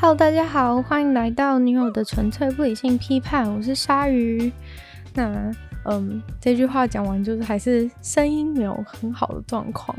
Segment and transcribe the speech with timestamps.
[0.00, 4.52] Hello，大家好，欢迎来到女友的纯粹不理性批判，我是鲨鱼。
[5.12, 5.50] 那，
[5.86, 9.92] 嗯，这句话讲完，就是还是声音没有很好的状况。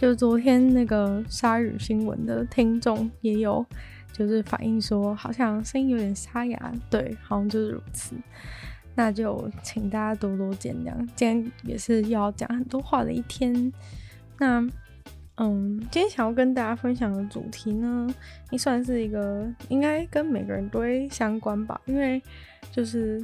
[0.00, 3.64] 就昨天那个鲨鱼新闻的听众也有，
[4.12, 8.16] 就是反映说，好像声音有点沙哑，对，好像就是如此。
[8.96, 13.72] 那就请大家多多见谅，今天也是要讲很多话的一天。
[14.38, 14.68] 那。
[15.38, 18.06] 嗯，今天想要跟大家分享的主题呢，
[18.50, 22.22] 也算是一个应该跟每个人都会相关吧，因为
[22.72, 23.18] 就是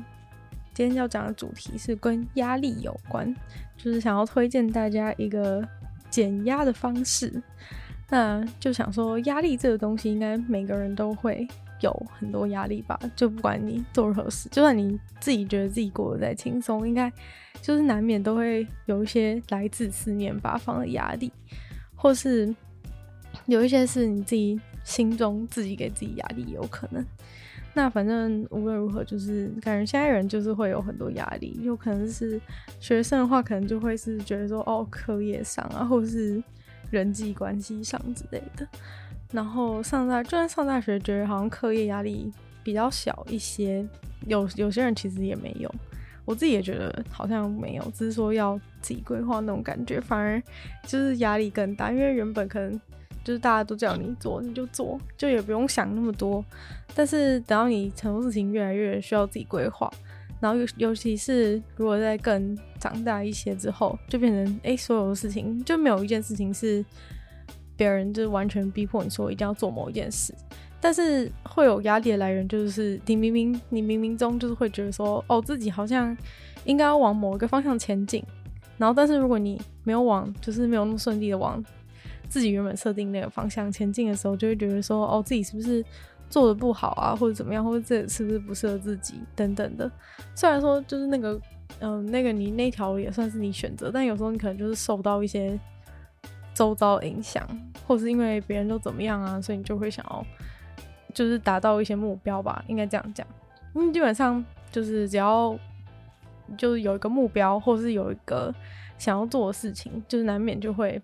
[0.74, 3.34] 今天要讲的主题是跟压力有关，
[3.78, 5.66] 就是想要推荐大家一个
[6.10, 7.42] 减压的方式。
[8.10, 11.48] 那就想说，压力这个东西，应该每个人都会
[11.80, 17.10] 有很多压力吧，就不管你做任何事，就算你自己觉得自己过得再轻松，应该
[17.62, 21.32] 就是难免都会有一些来自四面八方的压力。
[22.02, 22.52] 或是
[23.46, 27.06] 有一些是你自己心中自己给自己压力，有可能。
[27.74, 32.40] 那反正无论如何，就是感觉现在人就是会有很多压力，有可能是
[32.80, 36.42] 学生的话，可能就会是觉得说哦，课业上啊，或是
[36.90, 38.66] 人际关系上之类的。
[39.30, 42.32] 然后上大，就算上大学，觉得好像课业压力
[42.64, 43.86] 比较小一些，
[44.26, 45.72] 有有些人其实也没有。
[46.24, 50.40] 我自己也觉得好像没有，只是说要自己规划那种感觉，反而
[50.86, 51.90] 就是压力更大。
[51.90, 52.80] 因为原本可能
[53.24, 56.44] 就是大家都叫你做，你就做，就也不用想那么多。
[56.94, 59.90] 但是等到你很多事情越来越需要自己规划，
[60.40, 66.84] 然后尤尤其是如果在更长大一些之后，就变成哎、所有的事情就没有一件事情是
[67.76, 70.34] 别人就是完全逼迫你说一定要做某一件事。
[70.84, 76.14] 但是会有压力的来源，就是你明明你冥冥中就是会觉得说，哦，自己好像
[76.64, 78.20] 应该要往某一个方向前进，
[78.78, 81.64] 然后但是如果你没有往，就是没有那么顺利的往
[82.28, 85.84] 自己原本设定那个方向前进的时候，就会觉得说，哦，自己是不是
[86.28, 89.88] 做的不好啊，或者怎么样，或者这是不是不适合自己等等的。
[90.34, 91.40] 虽然说就是那个，
[91.78, 95.56] 嗯、那个你那条也算是你选择，但有时候你可能就是受到一些
[96.54, 97.46] 周遭影响，
[97.86, 100.26] 或是因为别人都怎么样啊，所以你就会想要。
[101.12, 103.26] 就是达到一些目标吧，应该这样讲。
[103.74, 105.58] 嗯，基本上就是只要
[106.58, 108.54] 就是有一个目标，或是有一个
[108.98, 111.00] 想要做的事情，就是难免就会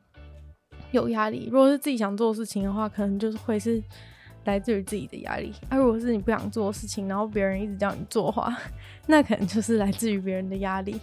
[0.91, 1.49] 有压力。
[1.51, 3.83] 如果是自己想做的事情的话，可能就是会是
[4.45, 8.57] 来自于自己的压力；啊、如果是你不想做的事情，然后别人一直叫你做的话，
[9.07, 11.01] 那可能就是来自于别人的压力。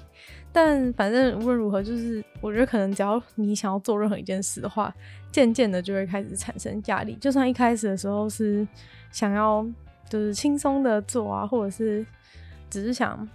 [0.52, 4.94] 但反正无论如何，就是我觉得可能只要你想要做任何一件事的话，
[5.36, 7.14] 渐渐的就会开始产生压力。
[7.20, 8.66] 就算一开始的时候是
[9.12, 9.68] 想要
[10.08, 12.06] 就是轻松的做啊，或者是
[12.70, 13.28] 只是想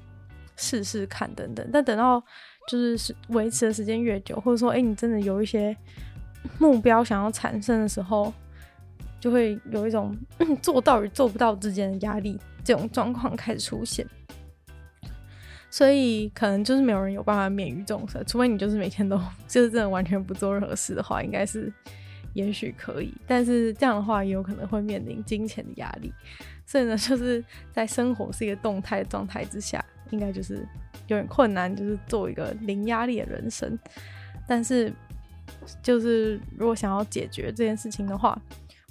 [0.57, 2.19] 试试看等等，但等到
[2.67, 5.77] 就是维持的时间越久，或者说哎、你真的有一些
[6.59, 8.33] 目标想要产生的时候，
[9.21, 10.17] 就会有一种
[10.63, 14.07] 做到与做不到之间的压力，这种状况开始出现。
[15.71, 19.17] 所以可能就是没有人有办法免于这种事，除非你就是每天都
[19.47, 21.73] 就是真的完全不做任何事的话，应该是
[22.35, 23.15] 也许可以。
[23.25, 26.13] 但是这样的话也有可能会面临金钱的压力。
[26.67, 30.67] 所以呢，就是在生活是一个动态的状态之下，应该就是
[31.07, 33.79] 有点困难，就是做一个零压力的人生。
[34.49, 34.93] 但是
[35.81, 38.37] 就是如果想要解决这件事情的话，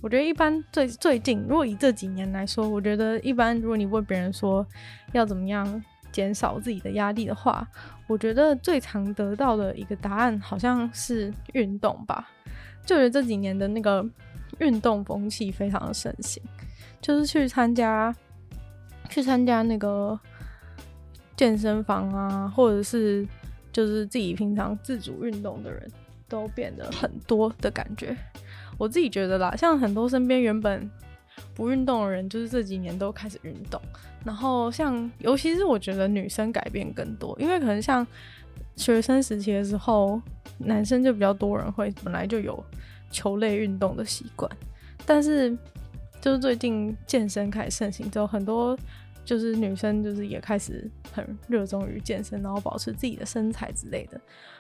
[0.02, 4.66] 我觉得一般最最近，如果以这几年来说，我觉得一般如果你问别人说
[5.12, 5.84] 要怎么样。
[6.12, 7.68] 减少自己的压力的话，
[8.08, 12.30] 我觉得最常得到的一个答案好像是运动吧。
[12.86, 14.06] 就觉得这几年的那个
[14.60, 16.42] 运动风气非常的盛行，
[17.02, 18.16] 就是去参加
[19.10, 20.20] 去参加那个
[21.36, 23.28] 健身房啊，或者是
[23.72, 25.90] 就是自己平常自主运动的人
[26.28, 28.16] 都变得很多的感觉。
[28.78, 30.90] 我自己觉得啦，像很多身边原本。
[31.56, 33.82] 不运动的人，就是这几年都开始运动。
[34.24, 38.06] 然后像，尤其是我觉得女生改变更多，因为可能像
[38.76, 40.22] 学生时期的时候，
[40.58, 42.64] 男生就比较多人会本来就有
[43.12, 44.50] 球类运动的习惯。
[45.06, 45.58] 但是
[46.22, 48.78] 就是最近健身开始盛行之后，很多
[49.24, 54.20] 就是女生就是也开始很热衷于健身，然后保持自己的身材之类的。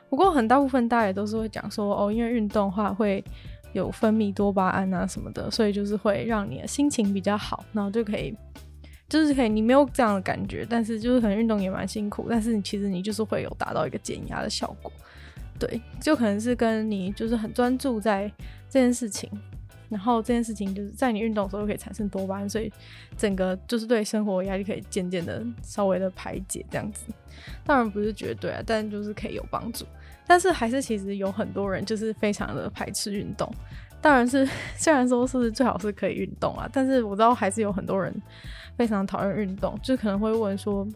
[0.10, 3.24] 不过很大部分大家也都是会讲说，哦，因为运动的话会。
[3.72, 8.36] 有分泌多巴胺啊什么的，所以就是会让你的心情比较好，然后就可以，
[9.10, 14.92] 就是可以，你没有这样的感觉，但是就是可能运动也蛮辛苦，但是你其实你就是会有达到一个减压的效果，
[15.58, 18.32] 对，就可能是跟你就是很专注在
[18.70, 19.28] 这件事情，
[19.90, 22.72] 然后这件事情就是在你运动的时候可以产生多巴胺，所以
[23.18, 27.08] 整个就是对生活压力可以渐渐的稍微的排解这样子，
[27.66, 29.86] 当然不是绝对啊，但就是可以有帮助。
[30.28, 33.52] 但是还是其实有很多人就是非常的排斥运动，
[34.02, 38.14] 当然是 虽然说是最好是可以运动啊，但是我知道还是有很多人
[38.78, 40.88] 非常讨厌运动，就可能会问说，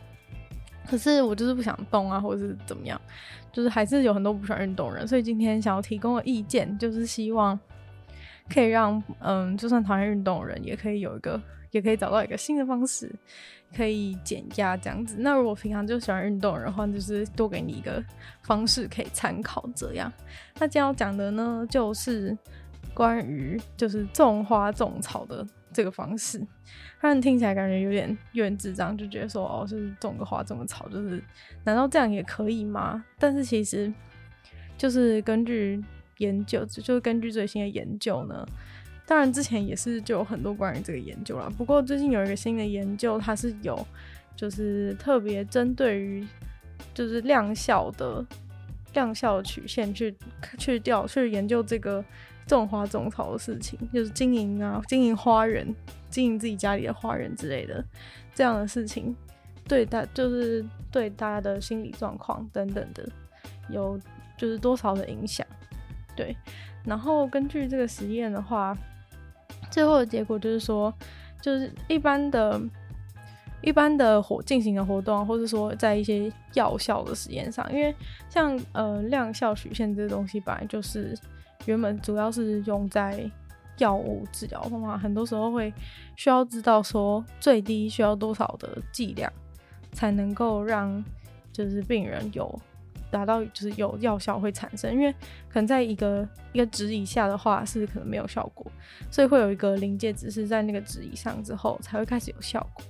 [0.88, 3.00] 可是我就是不想动啊，或者是怎么样，
[3.52, 7.60] 就是还是有很多不喜欢运动的人，所以今天想要提供的意见就是希望
[8.50, 11.42] 可以让嗯，就算讨厌运动的人也可以有一个，
[11.72, 13.12] 也可以找到一个新的方式。
[13.76, 15.16] 可以减压这样子。
[15.18, 18.00] 那如果平常就喜欢运动的话，就是多给你一个
[18.44, 20.14] 方式可以参考这样。
[20.60, 22.38] 那今天要讲的呢，就是
[22.94, 26.40] 关于就是种花种草的这个方式。
[27.02, 31.22] 当然听起来感觉有点有点智障，就觉得说哦，就是种个花种个草，就是
[31.64, 33.04] 难道这样也可以吗？
[33.20, 33.94] 但是其实
[34.78, 35.84] 就是根据
[36.20, 38.46] 研究，就是根据最新的研究呢。
[39.06, 41.52] 当然，之前也是就有很多关于这个研究啦。
[41.58, 43.86] 不过最近有一个新的研究，它是有
[44.34, 46.26] 就是特别针对于
[46.94, 48.26] 就是量效的
[48.94, 50.16] 量效曲线去
[50.58, 52.04] 去调去研究这个
[52.48, 55.68] 种花种草的事情，就是经营啊，经营花园，
[56.10, 57.84] 经营自己家里的花园之类的
[58.34, 59.16] 这样的事情，
[59.68, 63.08] 对大就是对大家的心理状况等等的
[63.70, 64.00] 有
[64.38, 65.46] 就是多少的影响。
[66.16, 66.36] 对，
[66.86, 68.78] 然后根据这个实验的话。
[69.70, 70.94] 最后的结果就是说，
[71.42, 72.62] 就是一般的、
[73.62, 77.96] 一般的活进行的活动，或者说在一些药效的实验上，因为
[78.30, 81.18] 像呃量效曲线这个东西本来就是
[81.66, 83.30] 原本主要是用在
[83.78, 85.74] 药物治疗方法，很多时候会
[86.16, 89.32] 需要知道说最低需要多少的剂量
[89.92, 91.04] 才能够让
[91.52, 92.60] 就是病人有。
[93.10, 95.12] 达到就是有药效会产生，因为
[95.48, 98.66] 可能在一个一个值以下的话是可能没有效果，
[99.12, 102.84] 所以会有一个临界值是在那个值以上之后才会开始有效果。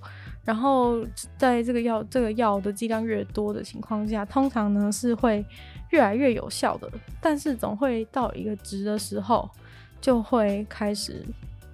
[0.45, 1.05] 然后
[1.37, 5.45] 在这个药这个药的剂量越多的情况下，通常呢是会
[5.93, 6.91] 越来越有效的，
[7.21, 9.49] 但是总会到一个值的时候
[10.01, 11.25] 就会开始。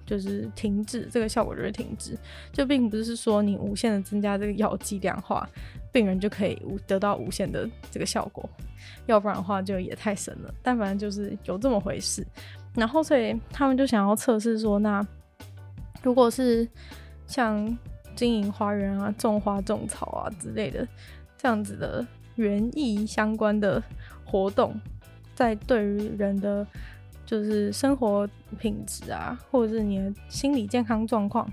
[0.06, 2.18] 就是停止这个效果就会停止，
[2.52, 5.48] 就并不是说你无限的增加这个药剂量化，
[5.92, 8.50] 病人就可以无得到无限的这个效果，
[9.06, 10.52] 要不然的话就也太神了。
[10.64, 12.26] 但反正就是有这么回事，
[12.74, 15.00] 然后所以他们就想要测试说，那
[16.02, 16.68] 如果是
[17.28, 17.78] 像
[18.16, 20.84] 经营花园啊、种花种草啊之类的
[21.38, 23.80] 这样子的园艺相关的
[24.30, 24.80] 活动，
[25.34, 26.66] 在对于人的。
[27.26, 28.28] 就是生活
[28.58, 31.48] 品质啊，或者是你的心理健康状况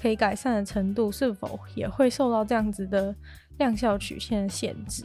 [0.00, 3.14] 可以改善的程度，是否也会受到这样子的
[3.58, 5.04] 量效曲线的限制？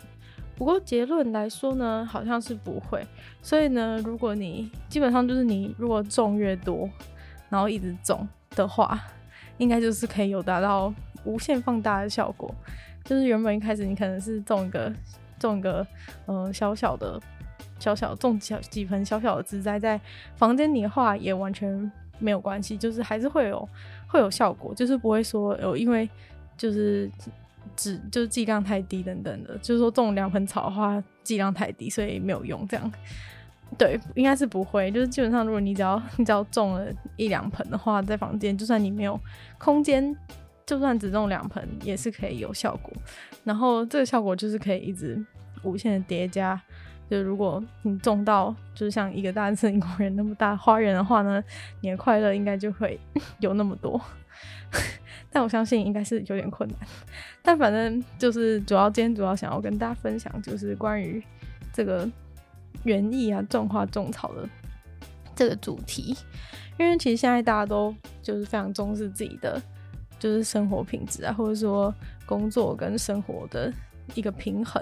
[0.55, 3.05] 不过结论来说呢，好像是不会。
[3.41, 6.89] 所以呢，如果你基本上就是你如果种越多，
[7.49, 8.97] 然后一直种的话，
[9.57, 10.93] 应该就是可以有达到
[11.25, 12.55] 无限放大的效果。
[13.03, 14.93] 就是原本一开始你可能是种一个
[15.39, 15.85] 种个
[16.27, 17.19] 嗯、小小的。
[17.77, 19.99] 小小种小几盆小小的植栽在
[20.37, 23.67] 房间里的话，也完全没有关系，就是还是会有
[24.07, 26.09] 会有效果，就是不会说有因为
[26.55, 27.11] 就是
[27.75, 32.91] 只就是剂量太低等等的，就是说种两盆草的话剂量太低，所以没有用这样。
[33.77, 39.19] 对，应该是不会，就是基本上如果你只要你只要种了一两盆的话，在房间就算你没有
[39.57, 40.15] 空间，
[40.65, 42.93] 就算只种两盆也是可以有效果。
[43.45, 45.25] 然后这个效果就是可以一直
[45.63, 46.61] 无限的叠加。
[47.07, 51.41] 就如果你种到就是像一个大森林公园那么大花园的话呢，
[51.81, 52.99] 你的快乐应该就会
[53.39, 54.01] 有那么多。
[55.31, 56.79] 但我相信应该是有点困难。
[57.43, 61.23] 但反正就是主要今天主要想要跟大家分享，就是关于
[61.71, 62.09] 这个
[62.85, 64.49] 园艺啊、种花种草的
[65.35, 66.17] 这个主题。
[66.79, 69.61] 因为其实现在大家都就是非常重视自己的
[70.17, 71.93] 就是生活品质啊，或者说
[72.25, 73.71] 工作跟生活的。
[74.13, 74.79] 一个平衡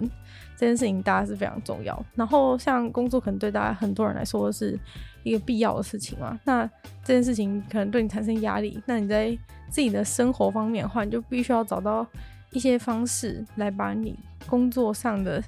[0.57, 2.05] 这件事情，大家是非常重要。
[2.13, 4.77] 然后，像工作可能对大家很多人来说是
[5.23, 6.37] 一个必要的事情嘛。
[6.43, 6.69] 那
[7.05, 9.29] 这件事情可能对你产生压力，那你在
[9.69, 12.05] 自己的生活方面的话，你就必须要找到
[12.51, 15.41] 一些方式来把你工作上的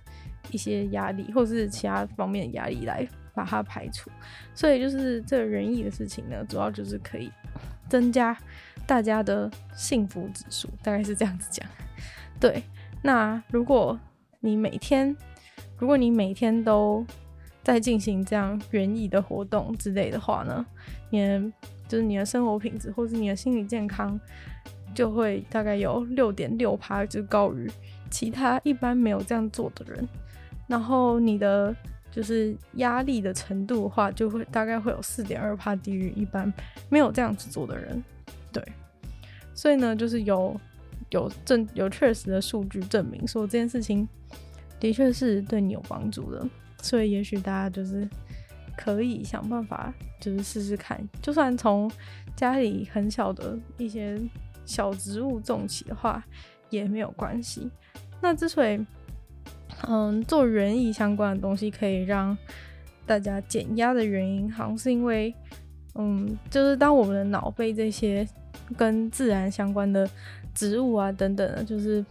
[0.52, 4.10] 一些压力，或者是其他方面的压力来把它排除。
[4.54, 7.30] 所以，就是这仁义的事情呢，主要就是可以
[7.90, 8.38] 增加
[8.88, 11.68] 大家的幸福指数，大概是这样子讲。
[12.40, 12.64] 对。
[13.02, 14.00] 那如果
[14.40, 15.16] 你每天，
[15.78, 17.06] 如果你每天都
[17.64, 20.66] 在进行这样园艺的活动之类的话呢，
[21.12, 21.40] 你的
[21.88, 24.20] 就是你的生活品质或是你的心理健康
[24.96, 27.70] 就会大概有六点六趴，就高于
[28.10, 30.08] 其他一般没有这样做的人。
[30.68, 31.76] 然后你的
[32.12, 36.52] 就是压力的程度的话，就会大概会有四点二趴低于一般
[36.90, 38.04] 没有这样子做的人。
[38.52, 38.64] 对，
[39.54, 40.60] 所以呢，就是有。
[41.12, 44.08] 有证有确实的数据证明说这件事情
[44.80, 46.48] 的确是对你有帮助的，
[46.82, 48.08] 所以也许大家就是
[48.78, 51.90] 可以想办法，就是试试看，就算从
[52.36, 54.20] 家里很小的一些
[54.66, 56.24] 小植物种起的话，
[56.70, 57.70] 也没有关系。
[58.22, 58.86] 那之所以，
[59.88, 62.38] 嗯，做园艺相关的东西可以让
[63.06, 65.34] 大家减压的原因，好像是因为，
[65.96, 68.28] 嗯，就是当我们的脑被这些
[68.78, 70.10] 跟自然相关的
[70.54, 72.04] 植物啊等等的，就是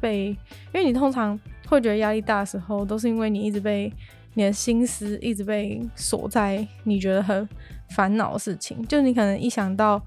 [0.00, 3.92] 被，因为你通常会觉得压力大的时候，都是因为你一直被
[4.34, 7.48] 你的心思一直被锁在你觉得很
[7.90, 10.00] 烦恼的事情，就你可能一想到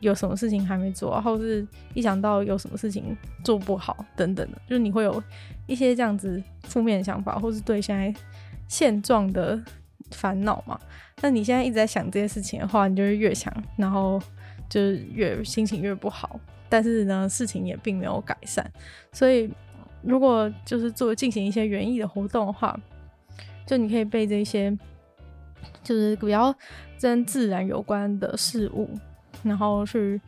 [0.00, 5.22] 有什么事情还没做，或是一想到有什么事情做不好等等的，就是你会有
[5.66, 8.12] 一些这样子负面的想法，或是对现在
[8.68, 9.60] 现状的
[10.10, 10.78] 烦恼嘛。
[11.22, 14.20] 那你现在一直在想这些事情的话，你就会越想，然后
[14.68, 16.38] 就是越心情越不好。
[16.68, 18.68] 但是呢，事情也并没有改善。
[19.12, 19.48] 所以，
[20.02, 22.78] 如果就是做进行一些园艺的活动的话，
[23.64, 24.76] 就你可以被这些
[25.82, 26.54] 就是比较
[27.00, 28.90] 跟自然有关的事物，
[29.44, 30.20] 然后去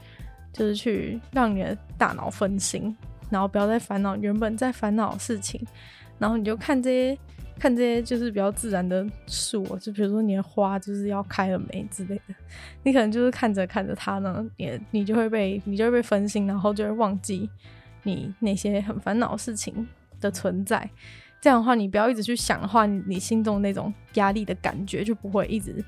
[0.53, 2.97] 就是去让你的大脑分心，
[3.31, 5.61] 然后不要再烦恼原本在烦恼的事情，
[6.19, 7.19] 然后你就看这些。
[7.59, 12.35] 看这些就是比较自然的树，就比如说你的花就是要开了没之类的，
[12.85, 17.49] 你可能就是看着看着它呢，你你就会被你就会被分心，然后就会忘记
[18.05, 19.87] 你那些很烦恼事情
[20.21, 20.89] 的存在。
[21.41, 25.85] 这样的话，你不要一直去想的话，你心中那种压力的感觉就不会一直。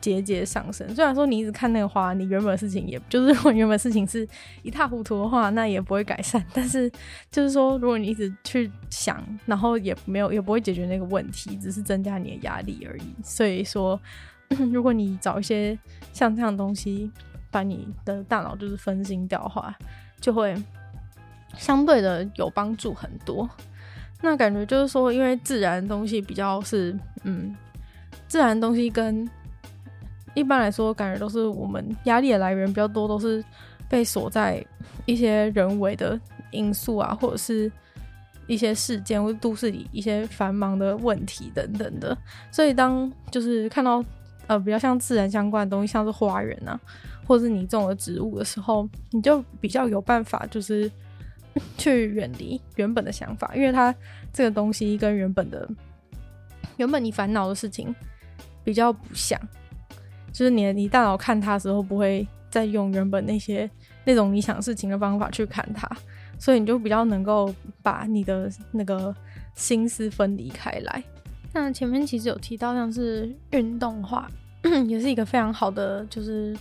[0.00, 0.88] 节节上升。
[0.94, 4.26] 虽然说你一直看那个花，你原本的事情也就是如果原本事情是
[4.62, 6.44] 一塌糊涂的话，那也不会改善。
[6.52, 6.90] 但是
[7.30, 13.14] 就是说，如果你一直去想，然后也没有也不会解决那个问题，只是增加你的压力而已。
[13.22, 14.00] 所以说，
[14.72, 15.78] 如果你找一些
[16.12, 17.10] 像这样的东西，
[17.50, 19.74] 把你的大脑就是分心掉的话，
[20.20, 20.54] 就会
[21.56, 23.48] 相对的有帮助很多。
[24.20, 27.54] 那感觉就是说，因为自然的东西比较是嗯，
[28.26, 29.28] 自然的东西跟
[30.34, 33.44] 一般来说，感觉都是我们压力的来源比较多，都是
[33.88, 34.64] 被锁在
[35.06, 36.18] 一些人为的
[36.50, 37.70] 因素啊，或者是
[38.46, 42.16] 一些事件，或者都市里一些繁忙的问题等等的。
[42.50, 44.04] 所以，当就是看到
[44.46, 46.78] 呃比较像自然相关的东西，像是花园啊，
[47.26, 50.90] 或者是你种的植物的时候，你就比较有办法，就是
[51.76, 53.94] 去远离原本的想法，因为它
[54.32, 55.68] 这个东西跟原本的
[56.76, 57.94] 原本你烦恼的事情
[58.62, 59.38] 比较不像。
[60.38, 63.68] 就是你，你大脑看它的时候，不会再用原本那些
[64.04, 65.90] 那种你想事情的方法去看它，
[66.38, 67.52] 所以你就比较能够
[67.82, 69.12] 把你的那个
[69.56, 71.02] 心思分离开来。
[71.52, 74.30] 那前面其实有提到，像是运动化，
[74.86, 76.56] 也是一个非常好的就是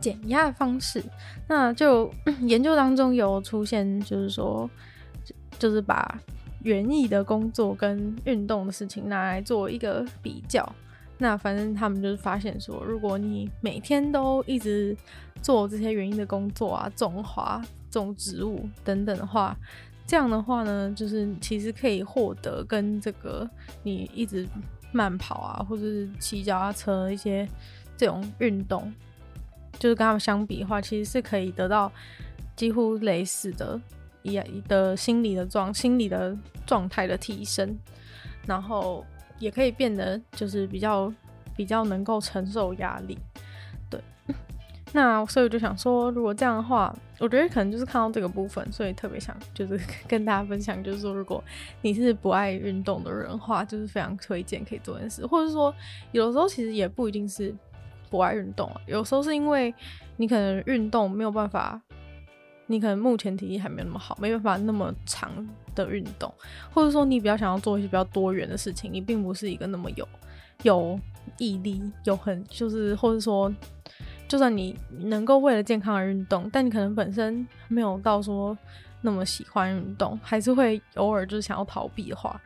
[0.00, 1.00] 减压方式。
[1.46, 4.68] 那就 研究当中有出现，就是说，
[5.56, 6.18] 就是把
[6.64, 10.68] 园艺的工作跟运动的事情拿来做一个比较。
[11.22, 14.96] 那反正他们就是发现说，如果你每天都一直
[15.42, 19.54] 做这些园艺的工作啊，种花、种植物等等的话，
[20.06, 23.46] 这样的话呢，就是其实可以获得跟这个
[23.82, 24.48] 你一直
[24.92, 27.46] 慢跑啊，或者是骑脚踏车一些
[27.98, 28.90] 这种运动，
[29.78, 31.92] 就是跟他们相比的话，其实是可以得到
[32.56, 33.78] 几乎类似的
[34.22, 36.34] 一样的心理的状心理的
[36.66, 37.78] 状态的提升，
[38.46, 39.04] 然后。
[39.40, 41.12] 也可以变得就是比较
[41.56, 43.18] 比较能够承受压力，
[43.90, 44.00] 对。
[44.92, 51.42] 那所以我就想说，如果这样的话，我觉得可能就是看到这个部分，所以特别想就是 跟大家分享，就是说，如果
[51.82, 55.74] 你是不爱运动的人的话，就是非常推荐可以做件事，或者说
[56.12, 57.54] 有的时候其实也不一定是
[58.10, 59.74] 不爱运动啊，有时候是因为
[60.16, 61.80] 你可能运动没有办法。
[62.66, 65.28] 你可能目前体力还没有那么好，没办法那么长
[65.84, 66.32] 的运动，
[66.72, 70.08] 或者说你比较想要做一些比较多元的事情，你并不是一个那么有
[70.62, 70.98] 有
[71.38, 73.52] 毅力、有很就是，或者说，
[74.28, 78.56] 就算你能够为了健康而运动，但你可能本身没有到说
[79.00, 82.40] 那么喜欢运动，还是会偶尔就是想要逃避的话，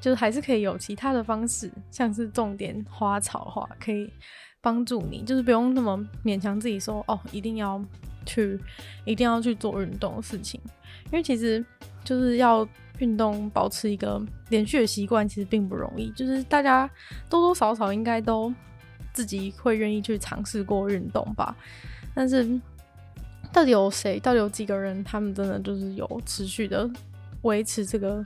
[0.00, 4.10] 就是还是可以有其他的方式，像是种点花草的话，可以
[4.60, 7.82] 帮助你，就是不用那么勉强自己说哦，一定要。
[8.28, 8.56] 去
[9.04, 10.60] 一定要去做运动的事情，
[11.06, 11.64] 因为其实
[12.04, 12.68] 就是要
[12.98, 16.10] 运动，保持一个连续的习惯，其实并不容易。
[16.10, 16.88] 就是大家
[17.28, 18.52] 多多少少应该都
[19.12, 21.56] 自己会愿意去尝试过运动吧。
[22.14, 22.60] 但是
[23.52, 24.20] 到底有谁？
[24.20, 25.02] 到底有几个人？
[25.02, 26.88] 他们真的就是有持续的
[27.42, 28.24] 维持这个？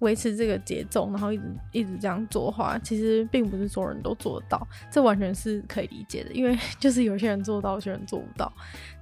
[0.00, 6.30] 维持这个节奏，然后一直一直这样做的话，其实并不是所有人都做得到，这完全是可以理解的。
[6.32, 8.52] 因为 就是有些人做到，有些人做不到。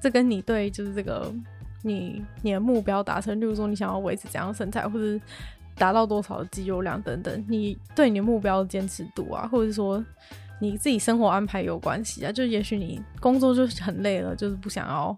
[0.01, 1.33] 这跟你对就是这个
[1.83, 5.23] 你你的目标达成，例如说你想要维持怎样的身材，或者
[5.75, 10.03] 达到多少的肌肉量等等，你对你的目标的坚持度啊，或者说
[10.59, 12.33] 你自己生活安排有关系啊。
[12.33, 15.15] 就也许你工作就是很累了，就是不想要，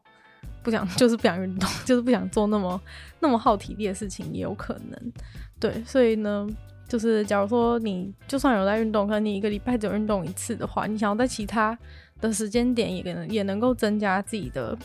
[0.65, 2.81] 不想 就是不想运动， 就是不想做那么
[3.21, 5.13] 那么耗体力的事情，也有可能。
[5.61, 6.47] 对，所以呢，
[6.87, 11.79] 就是假如说你就算有在运动，可能你一个礼拜只有运动一次的话，你想要在其他
[12.21, 14.77] 的时间点也能也能够增加自己的。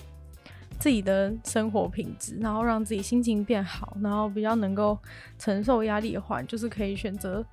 [0.79, 4.97] 自己的生活品质，然后让自己心情变好，然后比较能够
[5.39, 7.45] 承受压力的话，就是可以选择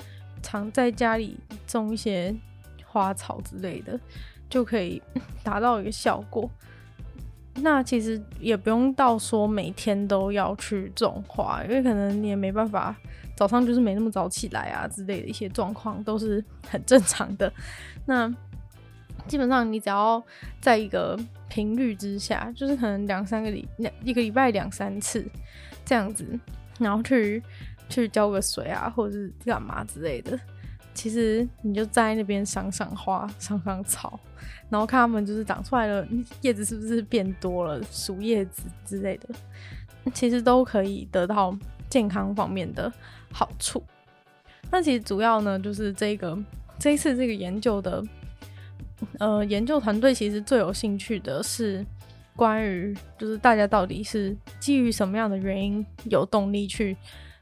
[0.42, 2.34] 常在家里种一些
[2.84, 4.00] 花草之类的，
[4.48, 5.00] 就可以
[5.44, 6.50] 达到一个效果。
[7.62, 12.96] 那其实也不用到说每天都要去种花，因为可能你也没办法
[13.36, 17.52] 早上就是没那么早起来啊之类的一些状况都是很正常的。
[18.06, 18.32] 那
[19.26, 20.22] 基本上你只要
[20.60, 25.24] 在一个频率之下，就是可能两三个礼两一个礼拜两三次
[25.84, 26.26] 这样子，
[26.78, 27.42] 然后去
[27.88, 30.38] 去浇个水啊，或者是干嘛之类的。
[30.94, 34.18] 其实你就在那边赏赏花、赏赏草，
[34.68, 36.06] 然后看它们就是长出来了
[36.42, 39.28] 叶子是不是变多了、熟叶子之类的，
[40.12, 41.56] 其实都可以得到
[41.88, 42.92] 健康方面的
[43.32, 43.82] 好处。
[44.70, 46.38] 那其实主要呢，就是这个
[46.78, 48.02] 这一次这个研究的。
[49.18, 51.82] 呃，研究团队其实最有兴趣的是
[52.36, 56.94] 关于，就是大家到底是基于什么样的原因有动力去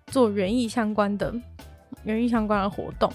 [0.07, 1.35] 做园艺相关的
[2.05, 3.13] 园艺相关的活动。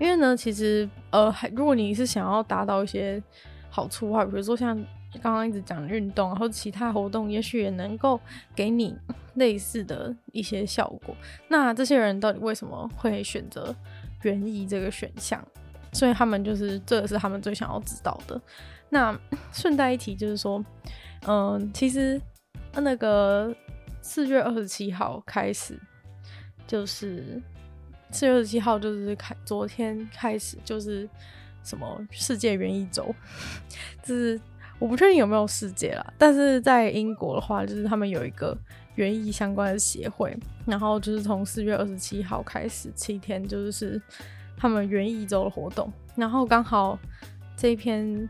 [0.00, 3.22] 因为呢，其实呃，如果你是想要达到一些
[3.68, 4.74] 好处的话，比如说像
[5.22, 8.18] 刚刚一直讲运动，或者其他活动，也许也能够
[8.56, 8.96] 给你
[9.34, 11.14] 类似的一些效果。
[11.48, 13.74] 那这些人到底为什么会选择
[14.22, 15.40] 园艺这个选项？
[15.92, 18.40] 所以他们就是，这个是他们最想要知道的。
[18.88, 19.16] 那
[19.52, 20.64] 顺带一提，就是说，
[21.26, 22.20] 嗯，其实
[22.74, 23.54] 那个
[24.00, 25.78] 四月二十七号开始，
[26.66, 27.42] 就是
[28.10, 31.08] 四月二十七号就是开昨天开始就是
[31.62, 33.14] 什么世界园艺周，
[34.02, 34.40] 就是
[34.78, 38.56] 我不确定有没有世界啦，但是在英国的话，就是他们有一个
[38.96, 44.00] 园艺相关的协会，然后就是从四月二十七号开始七天，就是。
[44.62, 46.98] 他们园艺周的活动，然后刚好
[47.56, 48.28] 这篇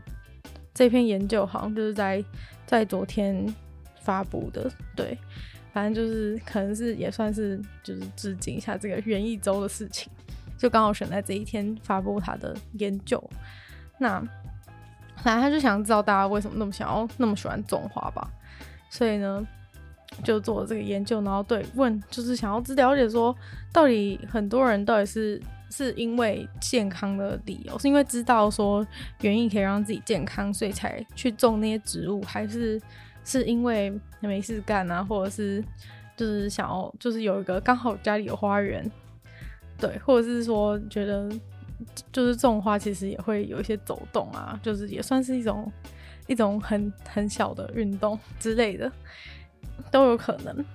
[0.73, 2.23] 这篇研究好像就是在
[2.65, 3.53] 在昨天
[3.99, 5.17] 发布的，对，
[5.73, 10.11] 反正就是可能是也算是就是致敬一下这个园艺周的事情，
[10.57, 13.21] 就刚好选在这一天发布他的研究。
[13.99, 14.19] 那
[15.17, 18.29] 反正他就想知道大家为什么那么想要那么喜欢种花吧，
[18.89, 19.45] 所以呢
[20.23, 23.35] 就做了这个研究，然后对问就是想要知了解说
[23.71, 25.41] 到底很多人到底是。
[25.73, 28.85] 是因为健康的理由，是因为知道说
[29.21, 32.77] 园艺可以让自己健康，所以才去种那些植物，还是
[33.23, 35.63] 是因为没事干啊，或者是
[36.15, 38.89] 就是想要就是有一个刚好家里有花园，
[39.77, 41.31] 对，或者是说觉得
[42.11, 45.71] 就是种花其实也会有一些走动啊，就是也算是一种
[46.27, 48.91] 一种很很小的运动之类的，
[49.89, 50.65] 都有可能。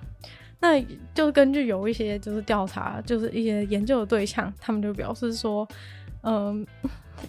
[0.59, 0.83] 那
[1.13, 5.67] 就根据有一些就是调查，就是一些研究的对象，他们就表示说，
[6.23, 6.65] 嗯，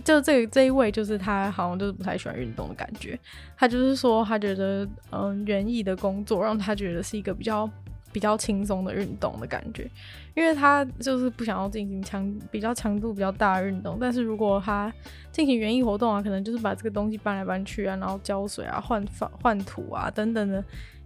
[0.04, 3.18] 就这这一位就是他好像就是不太喜欢运动的感觉。
[3.56, 7.68] 他就是说，他觉得嗯，园艺的工作让他觉得是一个比较
[8.12, 9.90] 比较轻松的运动的感觉，
[10.34, 13.98] 因为他就是不想要进行强比较强度比较大的运动。
[14.00, 14.92] 但是如果他
[15.32, 20.62] 进行园艺活动啊，可能就是把这个东西搬来搬去啊，然后浇水啊、换换换土啊等等的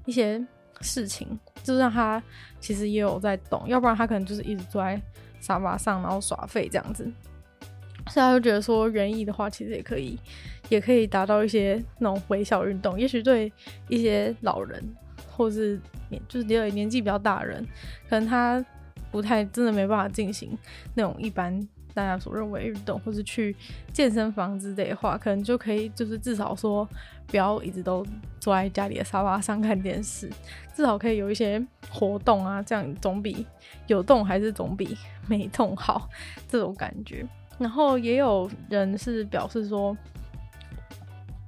[0.06, 0.44] 一些。
[0.80, 2.20] 事情就是让他
[2.58, 5.00] 其实也有在动，要不然他可能就是一直坐在
[5.38, 7.08] 沙发上，然后耍废这样子。
[8.12, 10.18] 所以他就觉得说，园艺的话其实也可以，
[10.68, 13.00] 也可以达到一些那种微小运动。
[13.00, 13.50] 也许对
[13.88, 14.84] 一些老人，
[15.30, 17.66] 或是年就是年年纪比较大的人，
[18.10, 18.62] 可能他
[19.10, 20.56] 不太真的没办法进行
[20.94, 21.66] 那种一般。
[21.94, 23.54] 大家所认为运动，或是去
[23.92, 26.88] 健身房之类的话，可能就可以，就是至少说
[27.26, 28.02] 不要一直都
[28.40, 30.26] 坐在家里的沙发上 看电视，
[30.74, 33.46] 至少可以有一些活动啊，这样总比
[33.88, 34.96] 有动还是总比
[35.28, 36.08] 没动好
[36.48, 37.26] 这种感觉。
[37.58, 39.96] 然后也有人是表示说，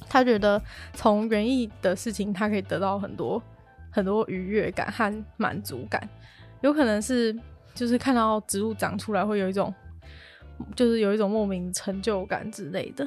[0.08, 0.60] 他觉得
[0.92, 3.42] 从园艺的事情，他可以得到很多
[3.90, 6.08] 很多愉悦感和满足感，
[6.60, 7.36] 有可能是
[7.74, 9.72] 就是看到植物长出来会有一种。
[10.76, 13.06] 就是有一种莫名成就感之类的，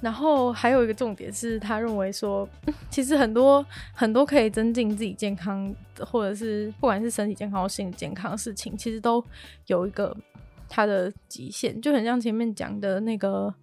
[0.00, 2.46] 然后还有一个重点是他认为说，
[2.90, 9.24] 其实很多很多可以增进自己健康，或者是不管是身体健康或心理健康的事情，其实都
[9.66, 10.14] 有一个
[10.68, 13.54] 它的极限，就很像前面讲的那个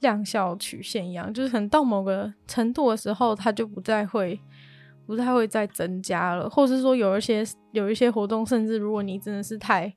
[0.00, 4.38] 量效曲线一样，就是很到某个程度的时候，它就不再会
[5.06, 9.92] 不太会再增加了，或者是说有一些有一些活动，甚至如果你真的是太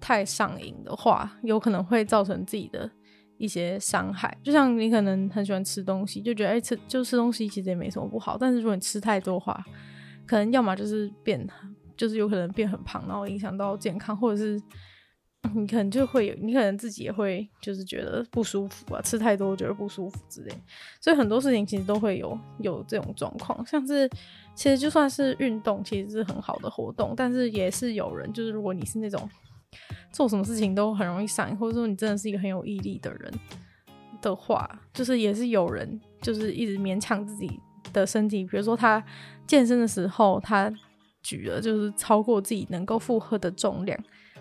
[0.00, 2.90] 太上瘾的话，有可能会造成自己的
[3.36, 4.36] 一些伤害。
[4.42, 9.62] 就像你可能很喜欢吃东西，就觉得哎、吃就吃东西其实也没什么不好，但是如果你吃太多的话，
[10.26, 11.46] 可能要么就是变，
[11.96, 14.60] 就是有可能变很胖，然后影响到健康，或者是。
[15.54, 20.54] 你可能就会有，你可能自己也会就是觉得不舒服啊，吃太多觉得不舒服之类，
[21.00, 23.64] 所以很多事情其实都会有有这种状况。
[23.66, 24.08] 像是
[24.54, 29.28] 其实就算是运动，其实是很好的活动，但是也是有人就是如果你是那种
[30.12, 33.32] 做什么事情都很容易上瘾，或者说你真的是一个很有毅力的人
[34.20, 37.58] 的话，就是也是有人就是一直勉强自己
[37.92, 39.02] 的身体，比如说他
[39.46, 40.72] 健身的时候，他
[41.22, 43.98] 举了就是超过自己能够负荷的重量。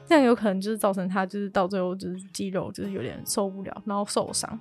[0.09, 4.59] 这样有可能就是造成他就是到最后就是肌肉就是有点受不了，然后受伤，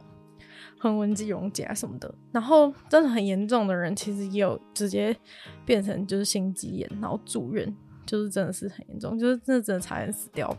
[0.79, 2.15] 横纹肌溶解啊什么的。
[2.31, 5.17] 然后真的很严重的人，其实也有直接
[5.65, 10.55] 变成就是心肌炎，然后住院，就是真的是很严重，就是真的真的差点死掉。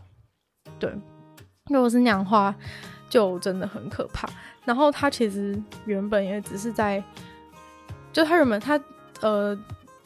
[0.80, 0.92] 对，
[1.66, 2.52] 如果是那样的话，
[3.08, 4.28] 就真的很可怕。
[4.64, 7.00] 然后他其实原本也只是在，
[8.12, 8.80] 就他原本他
[9.20, 9.56] 呃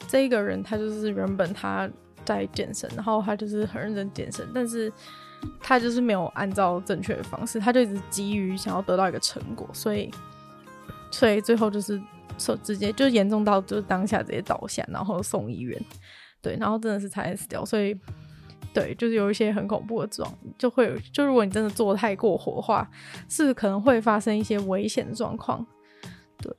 [0.07, 1.89] 这个人他就是原本他。
[2.25, 4.91] 在健身，然后他就是很认真健身，但是
[5.59, 10.11] 他就是没有按照正确的方式，他就一直急于想要得到一个成果，所以
[11.11, 12.01] 所以最后就是
[12.37, 15.79] 说直接就严重到就是当下直接倒下，然后送医院，
[16.41, 17.95] 对，然后真的是差点死掉，所以
[18.73, 22.89] 对，就是有一些很恐怖的状，就会，就如果你真的做太过火的话，
[23.29, 25.65] 是可能会发生一些危险的状况，
[26.39, 26.51] 对，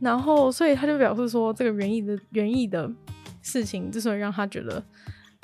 [0.00, 2.90] 然后所以他就表示说，这个园艺的园艺的。
[3.44, 4.82] 事情之所以让他觉得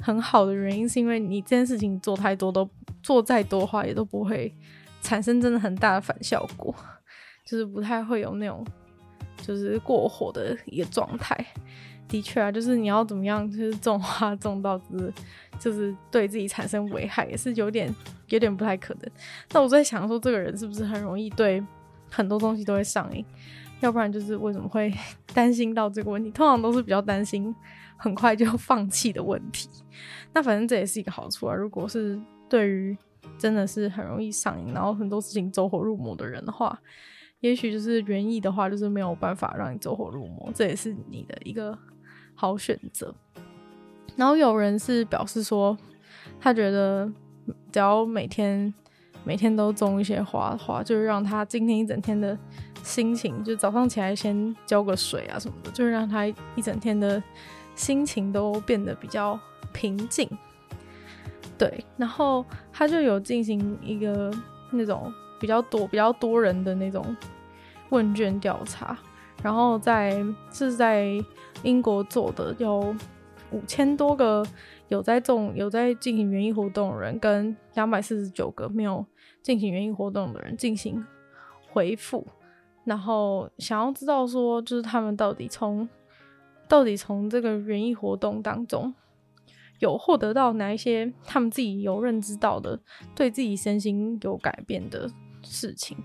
[0.02, 2.68] 很好的原因，是因为你这件事情做太多，都
[3.02, 4.52] 做再多的话，也都不会
[5.02, 6.74] 产生真的很大的反效果，
[7.44, 8.66] 就是不太会有那种
[9.42, 11.46] 就是过火的一个状态。
[12.08, 15.12] 的确啊，就是你要怎么样，就是种花种到就是
[15.60, 17.94] 就是对自己产生危害，也是有点
[18.30, 19.02] 有点不太可能。
[19.52, 21.62] 那我在想说，这个人是不是很容易对
[22.10, 23.24] 很多东西都会上瘾？
[23.78, 24.92] 要不然就是为什么会
[25.32, 26.30] 担心到这个问题？
[26.32, 27.54] 通常都是比较担心。
[28.02, 29.68] 很快就放弃的问题，
[30.32, 31.54] 那反正这也是一个好处啊。
[31.54, 32.96] 如果是对于
[33.36, 36.80] 真的是很容易上瘾，然后很多事情走火入魔的人的话，
[37.40, 41.76] 也许就是园艺的话，就是没有办法让你走火入魔，这也是你的一个
[42.34, 43.14] 好选择。
[44.16, 45.76] 然后有人是表示说，
[46.40, 47.06] 他觉得
[47.70, 48.72] 只要每天
[49.24, 52.36] 每天都种一些花的话，就是让他今天一整天的
[52.82, 57.22] 心情，就早上起来先浇个水啊什么的，就是让他一整天的。
[57.74, 59.38] 心情都变得比较
[59.72, 60.28] 平静，
[61.56, 64.30] 对，然后他就有进行一个
[64.70, 67.16] 那种比较多、比较多人的那种
[67.88, 68.98] 问卷调查，
[69.42, 71.08] 然后在是在
[71.62, 72.94] 英国做的，有
[73.50, 74.44] 五千多个
[74.88, 79.04] 有在种、有在进行园艺活动的人，跟两百四十九个没有
[79.42, 81.02] 进行园艺活动的人进行
[81.70, 82.26] 回复，
[82.84, 85.88] 然后想要知道说，就是他们到底从。
[86.70, 88.94] 到底从这个园艺活动当中
[89.80, 92.80] 有获得到哪一些他们自己有认知到的，
[93.12, 95.10] 对自己身心有改变的
[95.42, 95.98] 事情，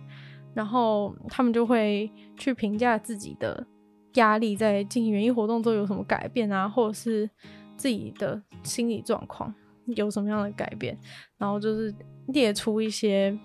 [0.55, 3.67] 然后他们就会去评价自己的
[4.15, 7.29] 压力在进行园艺活动中有什么改变啊，或者是
[7.77, 9.53] 自己的心理状况
[9.95, 10.97] 有什么样的改变，
[11.37, 11.93] 然后就是
[12.29, 13.37] 列出一些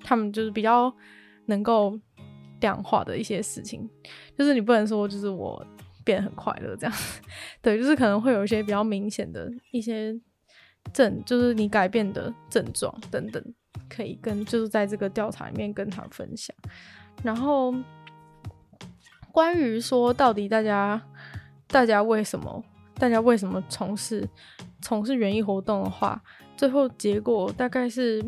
[0.00, 0.90] 他们就是比较
[1.44, 2.00] 能够
[2.60, 3.86] 量化的一些事情，
[4.38, 5.62] 就是你不能说就是我。
[6.04, 6.96] 变很快乐，这样，
[7.62, 10.14] 对，就是可能会有一些比较明显的一些
[10.92, 13.42] 症，就是你改变的症状等等，
[13.88, 16.54] 可以跟就是在这个调查里面跟他分享。
[17.22, 17.74] 然后
[19.30, 21.00] 关于说到底大家
[21.68, 24.28] 大家为什么大家为什么从事
[24.80, 26.20] 从事园艺活动的话，
[26.56, 28.24] 最后结果大概是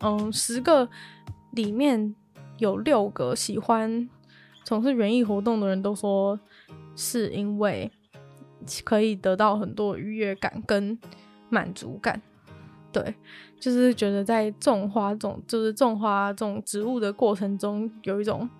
[0.00, 0.88] 嗯十个
[1.52, 2.14] 里面
[2.56, 4.08] 有六个喜欢
[4.64, 6.38] 从事园艺活动的人都说。
[7.00, 7.88] 是因为
[8.84, 10.98] 可以得到很多愉悦感跟
[11.48, 12.20] 满足感，
[12.90, 13.14] 对，
[13.60, 18.50] 就是觉得在种花种就是种花种植物的过程中有一种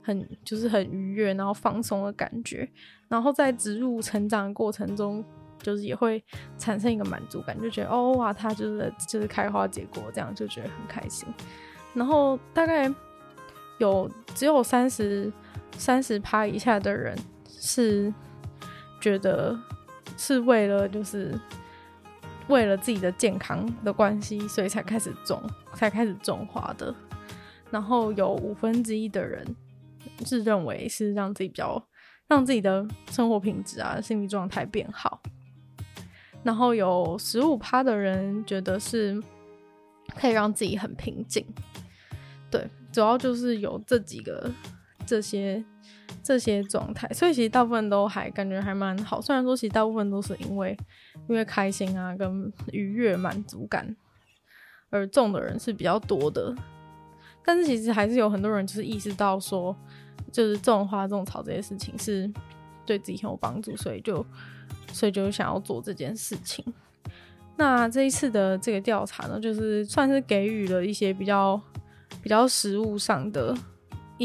[0.00, 2.66] 很就是很愉悦然后放松的感觉，
[3.08, 5.22] 然后在植物成长过程中
[5.60, 6.22] 就是也会
[6.56, 11.28] 产生一个满足感，就觉得哦哇，它就是就是开花结果这样就觉得很开心，
[11.94, 12.88] 然后大概
[13.78, 15.32] 有只有三十
[15.76, 17.18] 三十趴以下的人。
[17.64, 18.12] 是
[19.00, 19.56] 觉得
[20.18, 21.32] 是为了就是
[22.48, 25.40] 为了自己的健康的关系，所以才开始种，
[25.72, 26.92] 才开始种花的。
[27.70, 29.46] 然后有五分之一的人
[30.26, 31.80] 是认为是让自己比较
[32.26, 35.22] 让自己的生活品质啊、心理状态变好。
[36.42, 39.22] 然后有十五趴的人觉得是
[40.16, 41.46] 可以让自己很平静。
[42.50, 44.50] 对，主要就是有这几个
[45.06, 45.64] 这些
[46.22, 49.20] 这些状态，所以其实大部分都还感觉还蛮好。
[49.20, 50.76] 虽然说其实大部分都是因为
[51.28, 53.96] 因为开心啊跟愉悦满足感
[54.90, 56.54] 而中的人是比较多的，
[57.44, 59.76] 但是其实还是有很多人就是意识到说，
[60.30, 62.30] 就是种花种草这些事情是
[62.86, 64.24] 对自己很有帮助，所以就
[64.92, 66.64] 所以就想要做这件事情。
[67.56, 71.60] 那这一次的这个调查呢，就是算是给予了一些比较。
[72.22, 73.52] 比较实物上的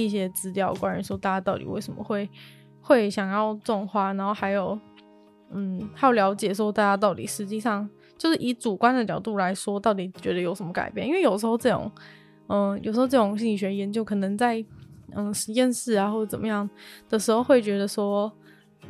[0.06, 2.30] 一些资料，关于说大家到底为什么会
[2.82, 4.78] 会想要种花，然后还有
[5.52, 11.08] 嗯，还有了解说大家到底实际上就是以主观的角度来说，到底觉得有什么改变？
[11.08, 11.92] 因为有时候这种
[12.48, 14.64] 嗯，有时候这种心理学研究可能在
[15.16, 16.70] 嗯实验室啊或者怎么样
[17.10, 18.32] 的时候，会觉得说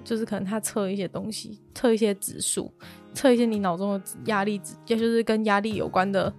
[0.03, 2.73] 就是可能他测一些东西，测一些指数，
[3.13, 6.33] 测一些你脑中的压力值，也就是跟压力有关的。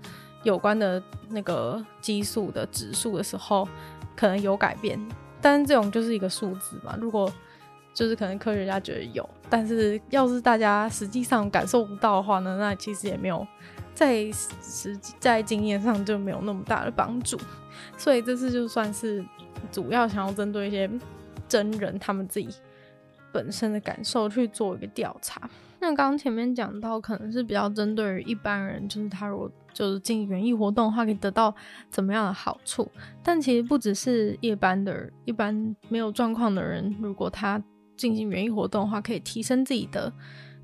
[0.44, 3.68] 有关的那个激素的指数的时候，
[4.18, 4.98] 可能有改变，
[5.40, 6.96] 但是这种就是一个数字嘛。
[7.00, 7.32] 如果
[7.94, 13.46] 就是可能科学家觉得有，但是要是大家实际上感受不到的话呢，那其实也没有
[13.94, 17.38] 在实在经验上就没有那么大的帮助。
[17.96, 19.24] 所以这次就算是
[19.70, 20.90] 主要想要针对一些
[21.48, 22.48] 真人他们自己
[23.30, 25.48] 本身的感受去做一个调查。
[25.78, 31.54] 那刚前面讲到，可能是比较针对于一般人，就是他如果就是进园艺活动的话，可以得到
[31.88, 32.90] 怎么样的好处？
[33.22, 37.62] 但其实不只是一般的、一般没有状况的人，如果他
[37.96, 40.12] 进行园艺活动的话，可以提升自己的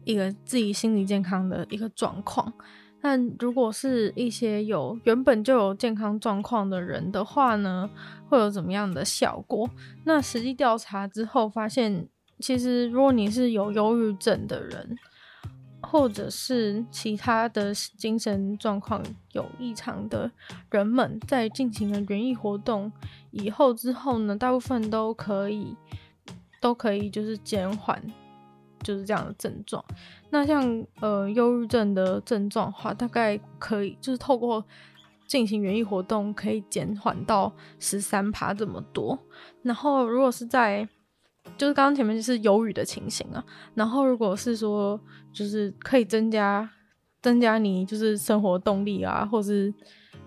[0.03, 2.53] 一个自己心理健康的一个状况。
[3.01, 7.89] 但如果是一些有原本就有健康状况的人的话呢，
[8.29, 9.71] 会有怎么样的效果？
[10.05, 12.09] 那实际调查之后发现。
[12.41, 14.99] 其实，如果你是有忧郁症的人，
[15.87, 20.31] 或者是其他的精神状况有异常的
[20.71, 22.91] 人们，在进行了园艺活动
[23.31, 25.77] 以后之后呢，大部分都可以
[26.61, 28.03] 都可以就是减缓
[28.83, 29.85] 就是这样的症状。
[30.31, 34.65] 那像呃忧郁症的症状的话，大概可以就是透过
[35.27, 39.19] 进行园艺活动可以减缓到十三趴这么多。
[39.63, 40.89] 然后如果是在
[41.57, 45.01] 就是刚刚前面就是忧郁的情形啊，然后如果是说
[45.33, 46.69] 就是可以增加
[47.23, 49.73] 增加你就是生活动力啊，或是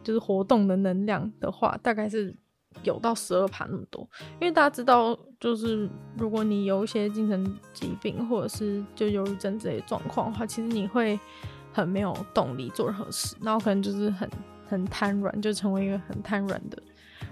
[0.03, 2.34] 就是活动的能量的话，大概是
[2.84, 4.08] 有到十二趴那么多。
[4.39, 11.19] 因为大家知道，就是如果你有一些精神疾病或者是就忧郁症这些状况的话，其实你会
[11.73, 14.30] 很没有动力做任何事，然后可能就是很
[14.67, 16.82] 很瘫软，就成为一个很瘫软的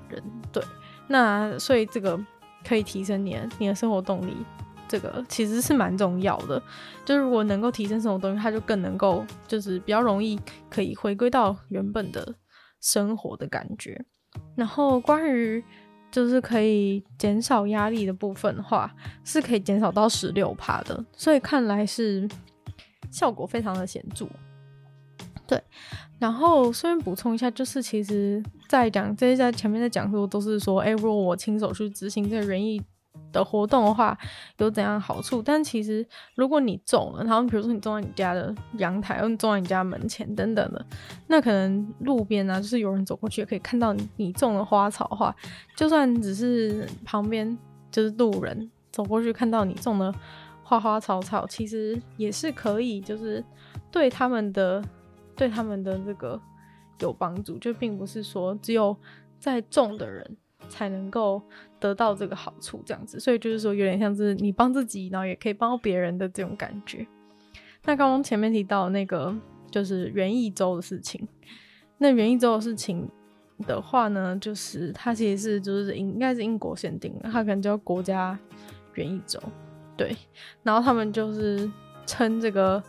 [0.09, 0.21] 人。
[0.51, 0.61] 对，
[1.07, 2.19] 那所以这个。
[2.67, 4.35] 可以提升你的你的生活动力，
[4.87, 6.61] 这个其实是蛮重要的。
[7.05, 12.35] 就如果能够提升生活动力，它就更能够就是比较容易可以回归到原本的
[12.81, 14.03] 生活的感觉。
[14.55, 15.63] 然后关于
[16.11, 22.27] 就是可以减少压力的部分的话，是可以减少到十六趴的，所以看来是
[23.11, 24.27] 效果非常的显著。
[25.47, 25.61] 对，
[26.17, 32.81] 然后顺便补充一下，就是其实在讲这些在前面在讲说都是说，哎，如果我亲手去执行这个园艺
[33.31, 34.17] 的活动的话，
[34.57, 35.43] 有怎样好处？
[35.43, 36.03] 但其实
[36.33, 40.83] 如果你种了，然后比如说你种在你家的阳台，或你种在你家门前等等的，
[41.27, 45.35] 那可能路边啊，就是有人走过去也可以看到你你种的花草的话，
[45.75, 47.55] 就算只是旁边
[47.91, 50.11] 就是路人走过去看到你种的
[50.63, 53.43] 花花草草，其实也是可以，就是
[53.91, 54.83] 对他们的。
[55.35, 56.39] 对他们的这个
[56.99, 58.95] 有帮助，就并不是说只有
[59.37, 60.37] 在种的人
[60.69, 61.41] 才能够
[61.79, 67.05] 得到这个好处这样子，所以就是说有点像是你帮自己，然后也可以帮别人的这种感觉。
[67.83, 69.35] 那刚刚前面提到那个
[69.69, 71.27] 就是园艺周的事情，
[71.97, 73.07] 那园艺周的事情
[73.67, 78.39] 的话呢，就是它其实是就是应该是英国限定的，它可能叫国家
[78.93, 79.39] 园艺周，
[79.97, 80.15] 对，
[80.63, 81.69] 然后他们就是
[82.05, 82.81] 称这个。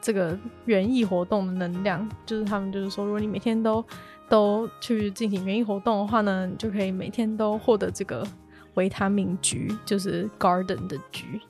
[0.00, 3.84] 这个园艺活动的能量，就是他们就是说，如果你每天都
[4.28, 8.26] 都去进行园艺活动的话呢，你就可以每天都获得这个
[8.74, 11.40] 维他命 G，就是 Garden 的 G，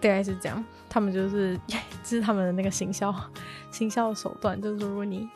[0.00, 0.62] 大概是这样。
[0.88, 1.58] 他们就是
[2.02, 3.14] 这是他们的那个行销
[3.70, 5.28] 行销手段，就是说，如果你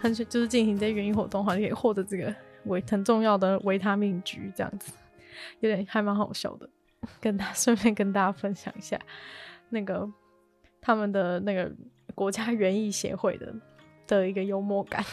[0.00, 4.92] 很就是进行这些园艺活动的话，你可以获得这个维很重要的维他命 G，这样子
[5.60, 6.68] 有点还蛮好笑的，
[7.20, 8.98] 跟大顺便跟大家分享一下
[9.68, 10.10] 那个。
[10.88, 11.70] 他们的那个
[12.14, 13.54] 国家园艺协会的
[14.06, 15.04] 的一个幽默感，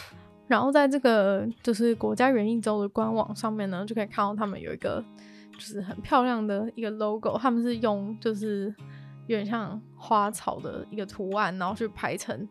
[0.46, 5.04] 然后在这个就是国家园艺周的官网上面呢，就可以看到他们有一个
[5.52, 8.74] 就是很漂亮的一个 logo，他们是用就是
[9.26, 12.48] 有点像花草的一个图案，然后去排成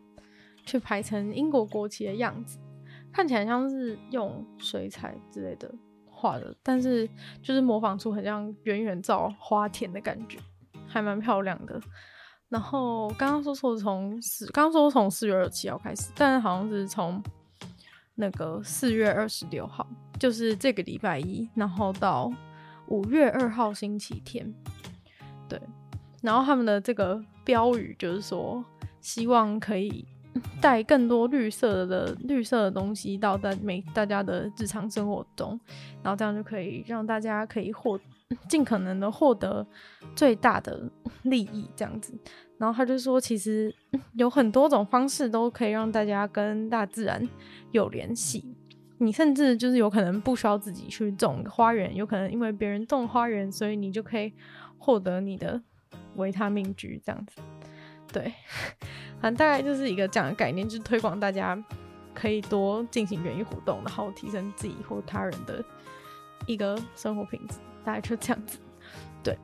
[0.64, 2.60] 去排成英国国旗的样子。
[3.12, 5.68] 看起来像是用水彩之类的
[6.08, 7.08] 画的，但是
[7.42, 10.38] 就是模仿出很像远远照花田的感觉，
[10.86, 11.80] 还蛮漂亮的。
[12.48, 17.22] 然后刚刚说说从四，刚刚说从四月二十七号开始，但是好像是从
[18.14, 19.86] 那个四月二十六号，
[20.18, 22.32] 就是这个礼拜一，然后到
[22.86, 24.54] 五月二号星期天，
[25.48, 25.60] 对。
[26.22, 28.64] 然后他们的这个标语就是说，
[29.00, 30.04] 希望可以
[30.62, 35.58] 带更多绿色的绿色的东西到大每大家的日常生活中，
[36.02, 37.98] 然后这样就可以让大家可以获。
[38.48, 39.66] 尽可能的获得
[40.14, 40.90] 最大的
[41.22, 42.18] 利益，这样子。
[42.58, 43.74] 然后他就说，其实
[44.14, 47.28] 有很多种方式都可以让大家跟大自然
[47.72, 48.56] 有联系。
[48.98, 54.32] 你甚至就是有可能不需要自己去种花园，有可能因为别人种花园，所以你就可以
[54.78, 55.60] 获得你的
[56.14, 57.36] 维他命 G 这样子。
[58.10, 58.32] 对，
[59.20, 61.62] 反正大概就是一个这样的概念，就是推广大家
[62.14, 65.62] 可以多进行园艺活动，然后提升自己或他人的
[66.46, 67.58] 一个生活品质。
[67.86, 68.58] 大概就这样子，
[69.22, 69.38] 对，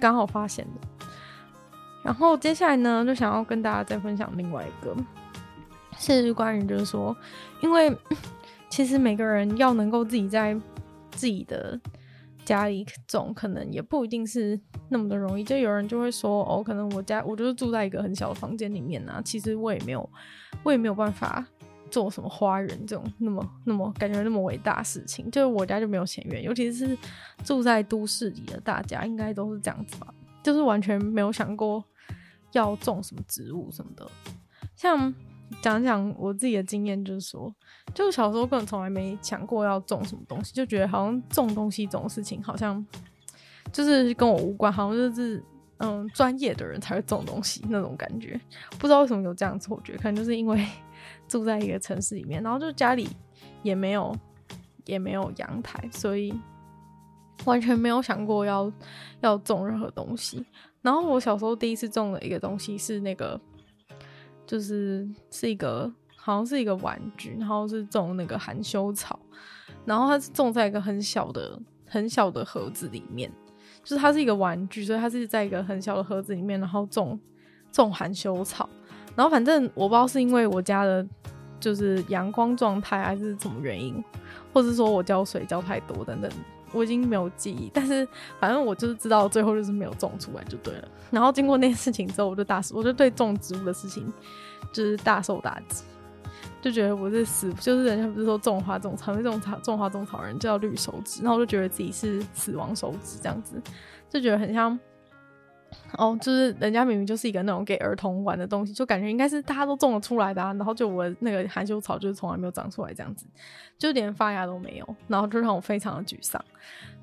[0.00, 1.06] 刚好发现的。
[2.02, 4.96] 然后接下来呢，就想要跟大家再分享另外一个，
[5.98, 7.14] 是关于就是说，
[7.60, 7.94] 因为
[8.70, 10.58] 其实每个人要能够自己在
[11.10, 11.78] 自己的
[12.44, 14.58] 家里种，可能也不一定是
[14.88, 15.44] 那么的容易。
[15.44, 20.08] 就有人就会说，哦，可能我家我就是住在一个很小的房间里面啊，其实我也没有，
[20.62, 21.44] 我也没有办法。
[21.90, 26.96] 做什么花园这种那么那么感觉那么伟大事情，就是我家就没有前院，尤其是
[27.44, 31.82] 住在都市里的大家，应该都是这样子吧，就是完全没有想过
[32.52, 34.06] 要种什么植物什么的。
[34.74, 35.14] 像
[35.62, 37.54] 讲讲我自己的经验，就是说，
[37.94, 42.84] 就小时候根本从来没想过要种什么东西，就觉得好像种东西这种事情好像
[43.72, 45.42] 就是跟我无关，好像就是
[45.78, 48.40] 嗯专业的人才会种东西那种感觉。
[48.70, 50.66] 不知道为什么有这样错觉，可能就是因为。
[51.28, 53.08] 住在一个城市里面，然后就家里
[53.62, 54.16] 也没有
[54.84, 56.34] 也没有阳台，所以
[57.44, 58.72] 完全没有想过要
[59.20, 60.44] 要种任何东西。
[60.82, 63.40] 然后我小时候第一次种的一个东西是那个，
[64.46, 69.18] 就是是一个好像是一个玩具，然后是种那个含羞草，
[69.84, 73.28] 然后它是种在一个很小的很小的盒子里面，
[73.82, 77.18] 就是它是一个玩具，所以它是在一个很小的盒子里面，然后种
[77.72, 78.68] 种含羞草。
[79.16, 81.04] 然后反正我不知道是因为我家的，
[81.58, 84.04] 就是阳光状态还是什么原因，
[84.52, 86.30] 或者说我浇水浇太多等等，
[86.72, 87.70] 我已经没有记忆。
[87.72, 88.06] 但是
[88.38, 90.88] 反正我就是知道最后就是没有种出来就对了。
[91.10, 94.12] 然后经过那件事情之后，我就大，我就对种植物的事情
[94.70, 95.82] 就是大受打击，
[96.60, 103.60] 就觉得我是死，就是人家不是说种花种草，那种草种花种草人叫绿手指，然后我就觉得自己是死亡手指这样子，
[104.10, 104.78] 就觉得很像。
[105.96, 113.26] 哦，就是人家明明就是一个那种给儿童玩的东西，就感觉应该是大家都种得出来的啊，然后就我那个含羞草就是从来没有长出来这样子，
[113.78, 116.44] 就连发芽都没有，然后就让我非常的沮丧。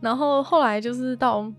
[0.01, 1.51] 然后后来就是到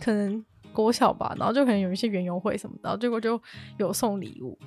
[0.00, 3.40] 可能国小吧，然后就可能有一些园游会什么的，然后结果就
[3.76, 4.58] 有送礼物。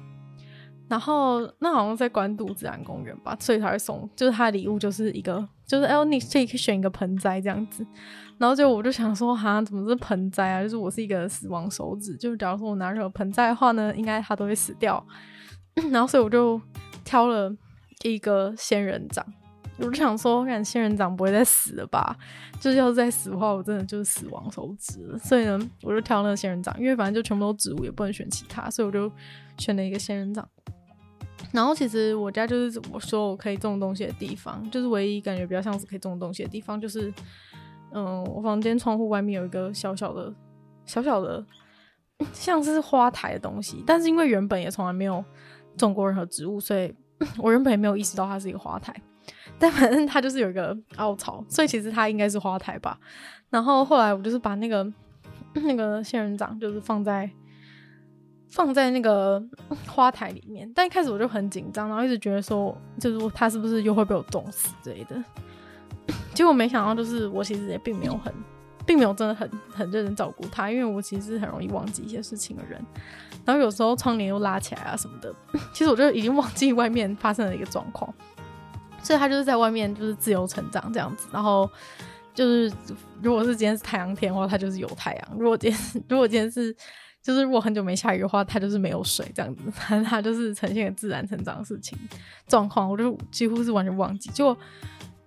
[0.88, 7.86] 然后那好像在关渡自然公园吧，所以才会送，就是他的礼物就是一个，就是哎，你可以选一个盆栽这样子。
[8.38, 10.62] 然后就我就想说，哈，怎么是盆栽啊？
[10.62, 15.04] 就是我是一个死亡手指，就是假如说我拿任何盆栽的话呢，应该它都会死掉。
[15.92, 16.60] 然后所以我就
[17.06, 17.56] 挑了
[18.04, 19.26] 一个仙人掌，
[19.78, 22.16] 我就想说，我看仙人掌不会再死了吧？
[22.60, 25.18] 就是要再死的话，我真的就是死亡手指了。
[25.20, 29.12] 所以呢，我就挑那个仙人掌，因为反正就全部都植物，也不能选其他，所以我就
[29.58, 30.48] 选了一个仙人掌。
[31.52, 37.14] 然后其实我家就是我说我可以种东西的地方，就是唯一感觉比较像是可以种东西的地方，就是。
[37.96, 40.34] 嗯，我房间窗户外面有一个小小的、
[40.84, 41.46] 小小的，
[42.34, 43.84] 像是花台的东西。
[43.86, 45.24] 但是因为原本也从来没有
[45.78, 46.92] 种过任何植物，所以
[47.38, 48.92] 我原本也没有意识到它是一个花台。
[49.60, 52.98] 但反正它就是有一个凹槽，所以其实它应该是花台吧。
[53.50, 54.86] 然后后来我就是把那个
[55.54, 57.30] 那个仙人掌就是放在
[58.50, 59.42] 放在那个
[59.88, 60.70] 花台里面。
[60.74, 65.24] 但一开始我就很紧张，然后一直觉得说，就是它是不是又会被我冻死之类的。
[66.34, 68.34] 结果没想到，就是我其实也并没有很，
[68.86, 72.84] 并没有真的很很认真照顾它，因为我其实是很容易忘记一些事情的人。
[73.46, 75.34] 然后有时候窗帘又拉起来啊什么的，
[75.74, 78.12] 其实我就已经忘记外面发生了一个状况，
[79.04, 81.28] 所以它就是在外面就是自由成长这样子。
[81.32, 81.70] 然后
[82.34, 82.72] 就是
[83.22, 85.80] 如果是今天是太阳天的话，它就是有太阳；如果今天
[86.10, 86.76] 如果今天是
[87.22, 89.62] 就是如果很久没下雨的话，它就是没有水这样子。
[89.72, 91.98] 反正它就是呈现自然成长的事情
[92.48, 94.30] 状况，我就几乎是完全忘记。
[94.32, 94.58] 就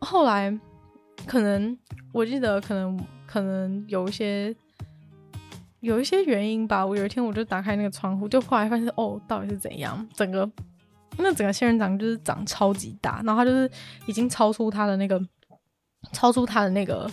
[0.01, 0.59] 后来。
[1.27, 1.77] 可能
[2.13, 4.55] 我记得，可能可能有一些
[5.81, 6.85] 有一些原因吧。
[6.85, 10.07] 我有一天我就打开那个窗户，就后来发现哦，到底是怎样？
[10.13, 10.49] 整个
[11.19, 13.71] 那整个仙人掌就是长超级大，然后它就是
[14.07, 15.21] 已经超出它的那个，
[16.13, 17.11] 超出它的那个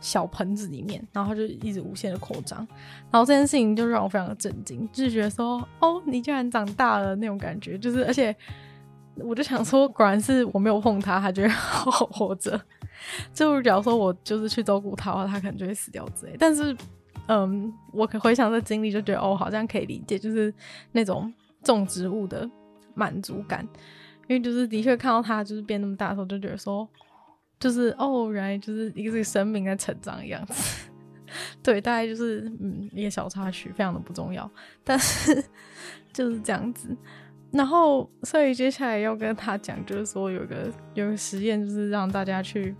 [0.00, 2.58] 小盆子里面，然后它就一直无限的扩张，
[3.10, 8.34] 然后这件事情就让我非常的震惊，就是觉得说，哦，你居然长大了那种感觉，就是而且
[9.16, 12.60] 我就想说，果然是我没有碰它，它就会好好活着。
[13.34, 16.36] 就假如说我就是去照顾它的话，它可能就会死掉之类。
[16.38, 16.76] 但是，
[17.26, 20.52] 嗯，我可回想这经历，就觉得哦，好像可以理解，就是
[20.92, 21.32] 那种
[21.62, 22.48] 种植物的
[22.94, 23.66] 满足感，
[24.28, 26.88] 因为就是的确看到它就是变那么大的时候，就觉得说，
[27.58, 30.88] 就是哦，原来就是一个这个生命在成长的样子。
[31.62, 34.50] 对，大概就是嗯一个小插曲，非常的不重要，
[34.84, 35.42] 但是
[36.12, 36.94] 就是这样子。
[37.50, 42.74] 然后，所以接下来要跟他讲，就是说有个有个实验，就是让大家去，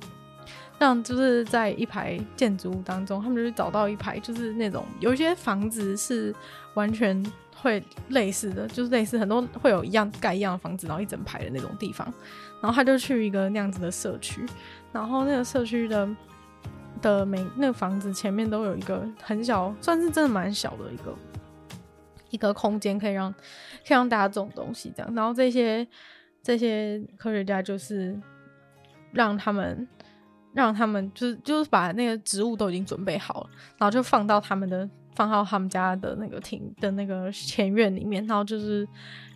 [0.79, 6.35] 让就是在一排建筑物当中，他们就去找到一排，就是那种有些房子是
[6.75, 7.23] 完全
[7.63, 12.13] 会类似的，就是类似很多会有一样盖一样的房子，然后一整排的那种地方。
[12.61, 14.45] 然后他就去一个那样子的社区，
[14.93, 16.09] 然后那个社区的
[17.01, 21.17] 的每那个房子前面都有一个很小，算是真的蛮小的一个。
[22.31, 25.87] 一个空间可以让，可以让大家种东西这样，然后这些
[26.43, 28.19] 这些科学家就是
[29.13, 29.87] 让他们
[30.55, 38.87] 让他们就是就是把那个植物都已经准备好了，然后就放到他们的放到他们家的那个庭的那个前院里面，然后就是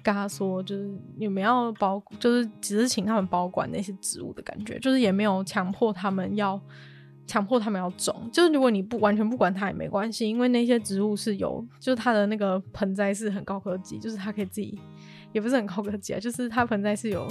[0.02, 6.60] 跟他说，就是你们要保，就是只是请他们保管那些植物的感觉，就是也没有强迫他们要。
[7.28, 14.80] 强迫他们要种，就是如果你不完全不管它也没关系，因为那些植物是有，就是它的那个盆栽是很高科技，就是它可以自己，
[15.32, 17.28] 也不是很高科技啊，就是它盆栽是有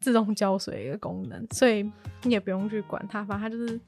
[0.00, 1.88] 自动浇水的功能，所以
[2.24, 3.80] 你也不用去管它，反正它就是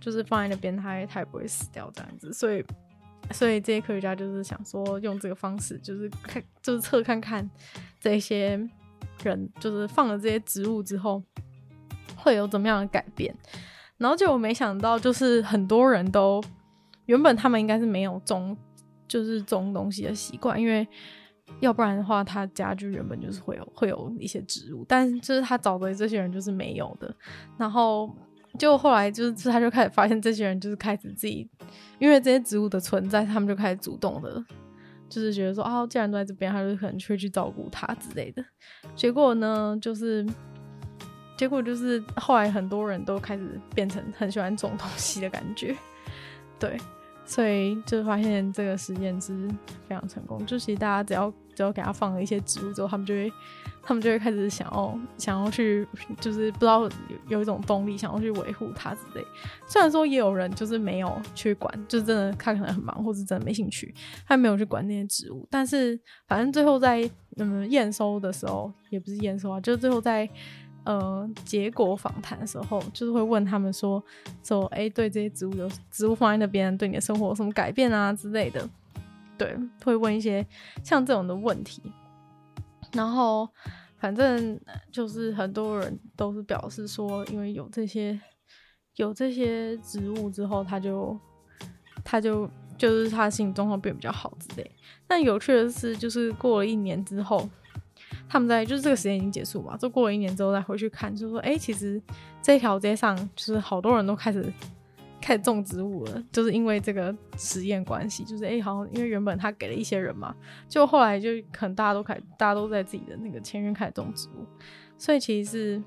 [0.00, 2.64] 就是放在那边，它它也不会死掉这样子，所以
[3.32, 7.48] 所以这些科学家就是想说用这个方式，就是看就是测看看
[8.00, 8.60] 这些
[9.22, 11.22] 人就是放了这些植物之后
[12.16, 13.34] 会有怎么样的改变。
[13.98, 16.42] 然后就我没想到，就是很多人都
[17.06, 18.56] 原本他们应该是没有种，
[19.06, 20.86] 就是种东西的习惯，因为
[21.60, 27.14] 要不然的话，他家就原本就是会有会有一些植物，但就是他找的这些人就是没有的。
[27.58, 28.14] 然后
[28.58, 31.48] 就后来就是他就开始发现，这些人就是开始自己，
[31.98, 34.44] 因为这些植物的存在，他们就开始主动的，
[35.08, 38.44] 就是觉得说啊，既然都在这边，他就可能去去照顾它之类的。
[38.94, 40.26] 结果呢，就是。
[41.36, 45.74] 结果就是后来很多人都开始变成很喜欢种东西的感觉，
[46.58, 46.76] 对，
[47.24, 49.48] 所以就发现这个实验是
[49.88, 50.44] 非常成功。
[50.44, 53.30] 就其实大家只要只要给他放了一些植物之后，他们就会
[53.82, 55.86] 他们就会开始想要想要去，
[56.18, 56.90] 就是不知道有
[57.28, 59.22] 有一种动力想要去维护它之类。
[59.66, 63.94] 虽然说也有人就是没有去管，就真的他可能很忙，或是真的没兴趣，
[64.26, 65.46] 他没有去管那些植物。
[65.50, 70.26] 但是反正最后在嗯验收的时候，也不是验收啊，就是最后在。
[70.82, 74.02] 呃，结果访谈的时候，就是会问他们说，
[74.42, 78.66] 说，哎、对这些植物有植物放在那边，对你的生活有什么改变啊之类的，
[79.40, 80.46] 对，会问一些
[80.84, 81.80] 像这种的问题。
[82.92, 83.48] 然后，
[83.96, 84.60] 反正
[84.92, 88.20] 就是很多人都是表示说，因为有这些
[88.96, 91.18] 有这些植物之后，他就
[92.04, 94.70] 他就就是他心理状况变比较好之类。
[95.06, 97.48] 但有趣的是，就是过了一年之后。
[98.28, 102.00] 他们在就是这个时间已经结束嘛，就过了一年之后再回去看，就说哎、其实
[102.40, 104.52] 这条街上就是好多人都开始
[105.20, 110.34] 开始种植物了， 就是因为这个实验关系，就是哎、欸，好像因为原本他给了一些人嘛，
[110.68, 114.46] 就后来就可能大家都开，大家都在自己的那个前院开始种植物，
[114.96, 115.82] 所以其实是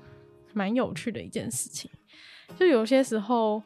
[0.52, 1.90] 蛮有趣的一件事情。
[2.56, 3.62] 就有些时候，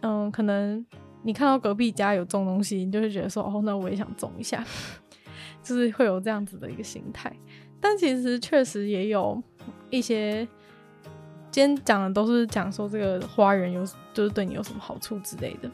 [0.00, 0.84] 嗯，可能
[1.22, 4.64] 你看到隔壁家有种东西，你就会觉得说哦，那我也想种一下，
[5.62, 7.30] 就是会有这样子的一个心态。
[7.80, 9.40] 但其实确实也有
[9.90, 10.46] 一些，
[11.58, 13.84] 今天讲的都是讲说这个花园有，
[14.14, 15.68] 就是对你有什么好处之类的。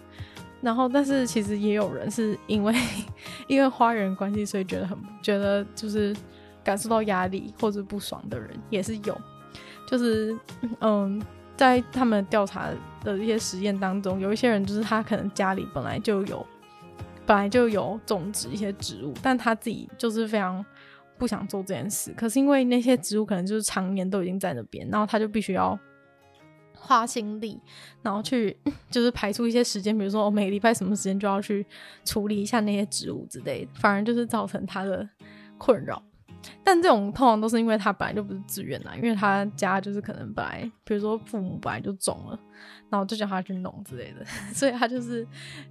[0.63, 2.75] 然后，但是其实也有人是因为
[3.49, 6.17] 因为花园关系，所以觉得很觉得就是
[6.65, 9.15] 感受到压力或者不爽的人也是有。
[9.87, 10.35] 就是
[10.81, 11.21] 嗯，
[11.55, 12.71] 在他们调查
[13.03, 16.47] 的一些实验当中，有一些人就是他可能家里本来就有
[17.27, 20.65] 本来就有种植一些植物，但他自己就是非常。
[21.19, 25.79] 不想做这件事，可是因为那些植物可能就是常年都已经在那边，然后他就必须要
[26.77, 27.61] 花心力，
[28.03, 28.57] 然后去
[28.91, 31.67] 就是排出一些时间，比如说我每个礼拜什么时间就要去
[32.05, 35.09] 处理一下那些植物之类的，反而就是造成他的
[35.57, 36.03] 困扰。
[36.63, 42.39] 但这种通常都是因为他本来就不是自愿的，因为他家就是可能本来，比如说父母本来就种了，
[42.91, 45.27] 然后就叫他去弄之类的， 所以他就是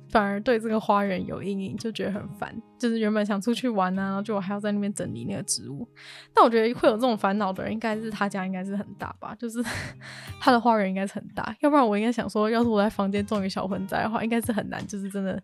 [0.09, 2.53] 反而对这个花园有阴影，就觉得很烦。
[2.77, 5.87] 就是原本想出去玩啊，就我还要在那边整理那个植物。
[6.33, 9.63] 但我觉得会有这种烦恼的人，应该是他家应该是很大吧，就是
[10.39, 15.41] 他的花园应该是很大，要不然我应该想说，要是我在房间种一个小盆栽的话，应该是很难，就是真的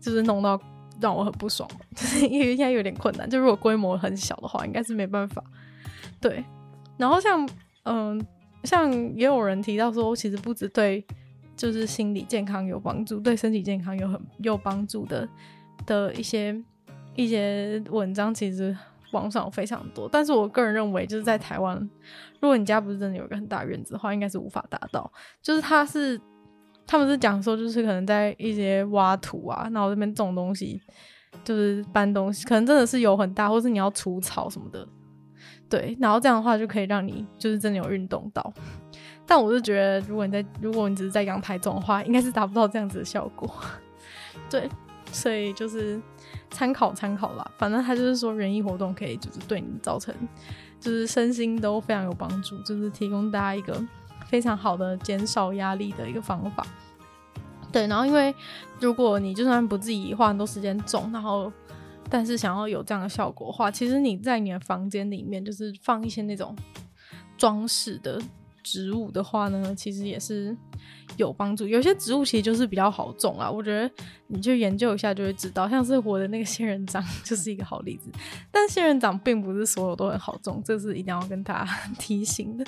[0.00, 0.60] 就是弄到。
[1.00, 1.68] 让我很不爽，
[2.30, 3.28] 因为应该有点困难。
[3.28, 5.42] 就如果规模很小的话，应该是没办法。
[6.20, 6.44] 对，
[6.96, 7.48] 然后像
[7.84, 8.24] 嗯、
[8.62, 11.04] 像也有人提到说，其实不止对
[11.56, 15.28] 就是心理健康有帮助，对身体健康有很有帮助的
[15.84, 16.54] 的一些
[17.14, 18.76] 一些文章，其实
[19.12, 20.08] 网上非常多。
[20.10, 21.78] 但是我个人认为，就是在台湾，
[22.40, 25.12] 如果你家不是真的有一个很大院子的话，应该是无法达到。
[25.42, 26.20] 就是它是。
[26.86, 30.80] 他们是讲说，就是可能在一些挖土啊，然后这边种东西，
[31.42, 34.86] 就是搬东西，可能真的是有很大，或是你要除草什么的，
[35.68, 38.52] 对，然后这样的话就可以让你就是真的有运动到。
[39.26, 43.50] 但我是觉得，如果你在如果你只是在阳台种的话，应该是达不到这样子的效果。
[44.50, 44.68] 对，
[45.10, 45.98] 所以就是
[46.50, 47.50] 参考参考啦。
[47.56, 50.14] 反正他就是说，园艺活动可以就是对你造成
[50.78, 53.82] 就是身心都非常有帮助，就是提供大家一个。
[54.26, 56.66] 非常好的减少压力的一个方法，
[57.70, 57.86] 对。
[57.86, 58.34] 然后，因为
[58.80, 61.52] 如果你就算不自己花很多时间种，然后
[62.10, 66.56] 但是想要有这样的效果的话，其实你在你的房间里面就是放一些那种
[67.36, 68.20] 装饰的。
[68.64, 70.56] 植物的话呢，其实也是
[71.16, 71.68] 有帮助。
[71.68, 73.88] 有些植物其实就是比较好种啊，我觉得
[74.26, 75.68] 你去研究一下就会知道。
[75.68, 78.10] 像是我的那个仙人掌 就是一个好例子。
[78.50, 82.64] 但仙人掌并不是所有都很好种，这是一定要跟大家 提醒的。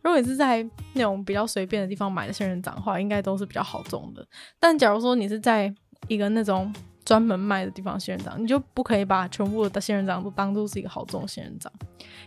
[0.00, 4.26] 如果你是在那种比较随便的地方买的仙人掌的话，应该都是比较好种的。
[4.58, 5.74] 但假如说你是在
[6.08, 6.72] 一个那种
[7.10, 11.72] 专门卖的地方仙人掌，你就不可以把全部的仙人掌都当做是一个好种仙人掌，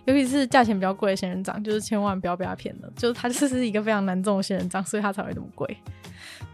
[0.03, 5.77] 尤其是价钱比较贵的仙人掌，就是千万不要被它骗了，就是它就是一个非常难种的仙人掌，所以它才会这么贵。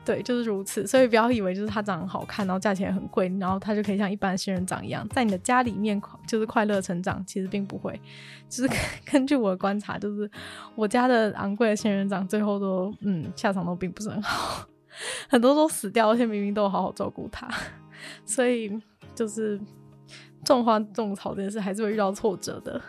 [0.05, 7.99] 对，就是如此，所以不要以为就是它长得很好看，然后价钱很贵，然后它就可以像一般仙人掌一样，在你的家里面就是快乐成长，其实并不会。
[8.47, 8.69] 就是
[9.05, 10.29] 根 据我的观察，就是
[10.75, 14.67] 我家的昂贵的仙人掌最后都嗯下场都并不是很好，
[15.27, 17.49] 很多都死掉，而且明明都有好好照顾它。
[18.25, 18.71] 所以
[19.13, 19.59] 就是
[20.43, 22.81] 种花种草这件事还是会遇到挫折的。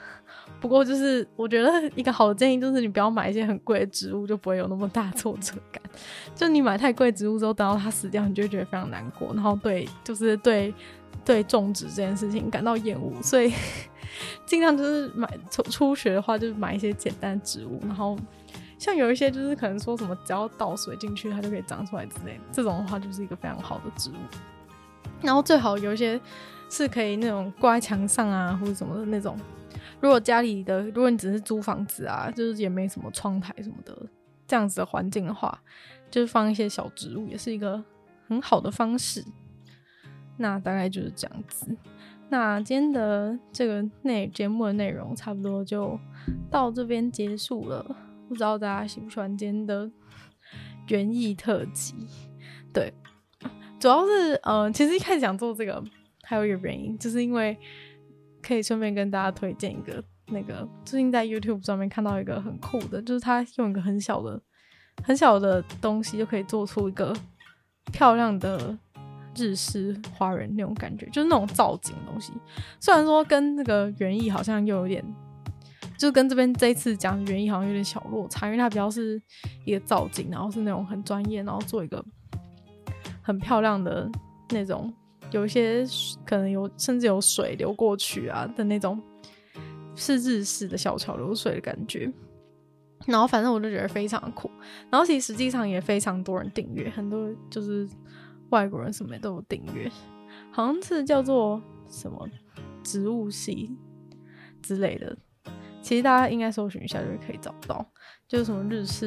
[0.61, 5.83] 不过就是我觉得一个好的建议就是你不要买一些很贵的植物，就不会有那么大挫折感。
[6.35, 10.75] 就你买太贵植物之后，等到它死掉，你就会觉得非常难过，然后对就是对
[11.25, 13.11] 对种植这件事情感到厌恶。
[13.23, 13.53] 所以
[14.45, 18.19] 尽量就是买初初学的话，就是买一些简单植物，然后
[18.79, 24.15] 像有一些就是可能说什么只要倒水进去它就可以长出来之类的，这种的话就是一个非常好的植物。
[25.23, 26.21] 然后最好有一些
[26.69, 29.37] 是可以那种挂在墙上啊，或者什么的那种。
[30.01, 33.95] 如果家里的，如果你只是租房子啊，就是也没什么窗台什么的
[34.47, 35.63] 这样子的环境的话，
[36.11, 37.85] 就是放一些小植物也是一个
[38.27, 39.23] 很好的方式。
[40.39, 41.77] 那大概就是这样子。
[42.31, 45.99] 那今天的这个内节目的内容差不多就
[46.51, 47.85] 到这边结束了。
[48.27, 49.91] 不知道大家喜不喜欢今天的
[50.89, 51.95] 园艺特辑？
[52.73, 52.95] 对。
[53.81, 55.83] 主要是，呃，其实一开始想做这个，
[56.23, 57.57] 还有一个原因，就是因为
[58.43, 64.39] 可以顺便跟大家推荐一个那个最近在 YouTube 上面看到一个很酷的，就是他用一个很小的、
[65.03, 67.17] 很小的东西就可以做出一个
[67.91, 68.79] 漂亮的
[69.35, 72.35] 日式花园那种感觉，就是那种造景的东西。
[72.79, 75.03] 虽然说跟那个园艺好像又有点，
[75.97, 79.19] 就跟这边这一次讲园艺好像有点小落差，因为它比较是
[79.65, 82.05] 一个造景，然后是那种很专业，然后做一个。
[83.23, 84.11] 很漂亮的
[84.51, 84.93] 那种，
[85.31, 85.85] 有一些
[86.27, 89.01] 可能有甚至有水流过去啊的那种，
[89.95, 92.13] 是日式的小桥流水的感觉。
[93.07, 94.51] 然后反正我就觉得非常酷。
[94.91, 97.89] 然后其实实际上也非常多人订阅，很多就是
[98.51, 99.91] 外国人什么都有订阅，
[100.51, 102.29] 好像是叫做什么
[102.83, 103.75] 植物系
[104.61, 105.17] 之类的。
[105.81, 107.85] 其实大家应该搜寻一下就可以找到，
[108.29, 109.07] 就是什么日式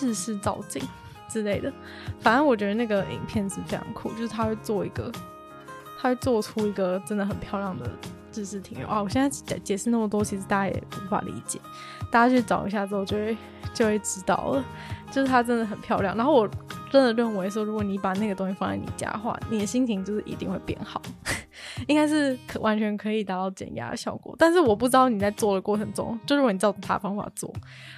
[0.00, 0.82] 日式造景。
[1.28, 1.72] 之类的，
[2.20, 5.10] 反正我觉得那个影片是非常酷，就是他会做一个，
[6.00, 7.88] 他会做出一个真的很漂亮的
[8.32, 9.02] 知识庭院啊！
[9.02, 11.60] 我现在解解释那么多，其实大家也无法理解，
[12.10, 13.36] 大家去找一下之后就会
[13.74, 14.64] 就会知道了，
[15.10, 16.16] 就是它真的很漂亮。
[16.16, 16.48] 然后我
[16.90, 21.00] 真的认为说，如果你把那个东西放在你家的话，你的心情就是一定会变好。
[21.86, 27.52] 应该是可完全可以达到减压的效果，但是我不知道你在做的过程中，就如果你照他方法做，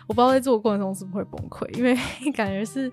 [0.07, 1.95] 我不知道在做的过程中是不是会崩溃，因为
[2.33, 2.91] 感觉是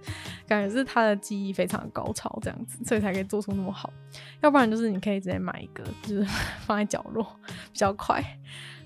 [0.48, 3.91] 感觉是他的技艺非常的高超这样子，所以才可以做出那么好。
[4.41, 6.26] 要不然就是你可以直接买一个，就是
[6.66, 7.24] 放在角落
[7.72, 8.24] 比较快。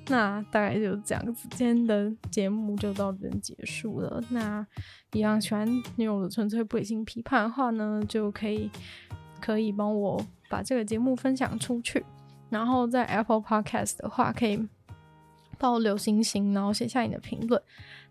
[0.08, 4.22] 那大概就这样子，今天的节目就到这边结束了。
[4.30, 4.66] 那
[5.14, 8.70] 一样喜欢女友的纯粹不理性批判的话呢，就可以
[9.40, 12.04] 可以帮我把这个节目分享出去。
[12.50, 14.68] 然后在 Apple Podcast 的话，可以
[15.58, 17.62] 帮我留星星，然后写下你的评论。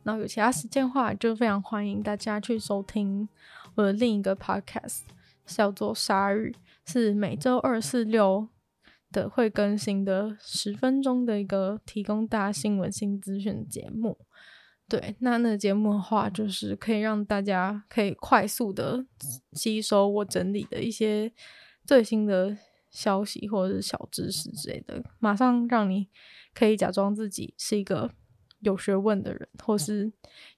[0.03, 3.29] 然后有其他时间的话，就非常欢迎大家去收听
[3.75, 5.01] 我的另一个 Podcast，
[5.45, 6.51] 叫做《鲨鱼》，
[6.91, 8.49] 是每周二、四、六
[9.13, 14.19] 的会更新的十分钟的一个提供大家新闻新资讯节目。
[14.89, 19.07] 对，那那个节目的话，就是可以让大家可以快速的
[19.53, 21.33] 吸收我整理的一些
[21.85, 22.57] 最新的。
[22.93, 26.09] 消息或者是小知识之类的，马上让你
[26.53, 28.11] 可以假装自己是一个
[28.63, 30.13] 有学问的人，或是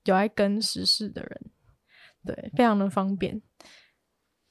[0.06, 1.50] 有爱跟时事的人，
[2.24, 3.42] 对，非常的方便。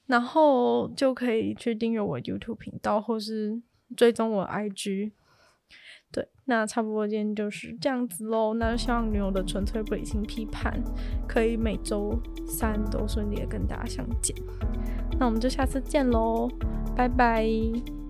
[0.06, 3.60] 然后就可以去订阅我 YouTube 频道，或是
[3.96, 5.12] 追踪我 IG。
[6.10, 8.52] 对，那差不多今天就是这样子喽。
[8.54, 10.78] 那希望女友的纯粹不理性批判
[11.26, 14.36] 可以每周三都顺利的跟大家相见。
[15.18, 16.50] 那我们就下次见喽。
[16.94, 18.01] 拜拜。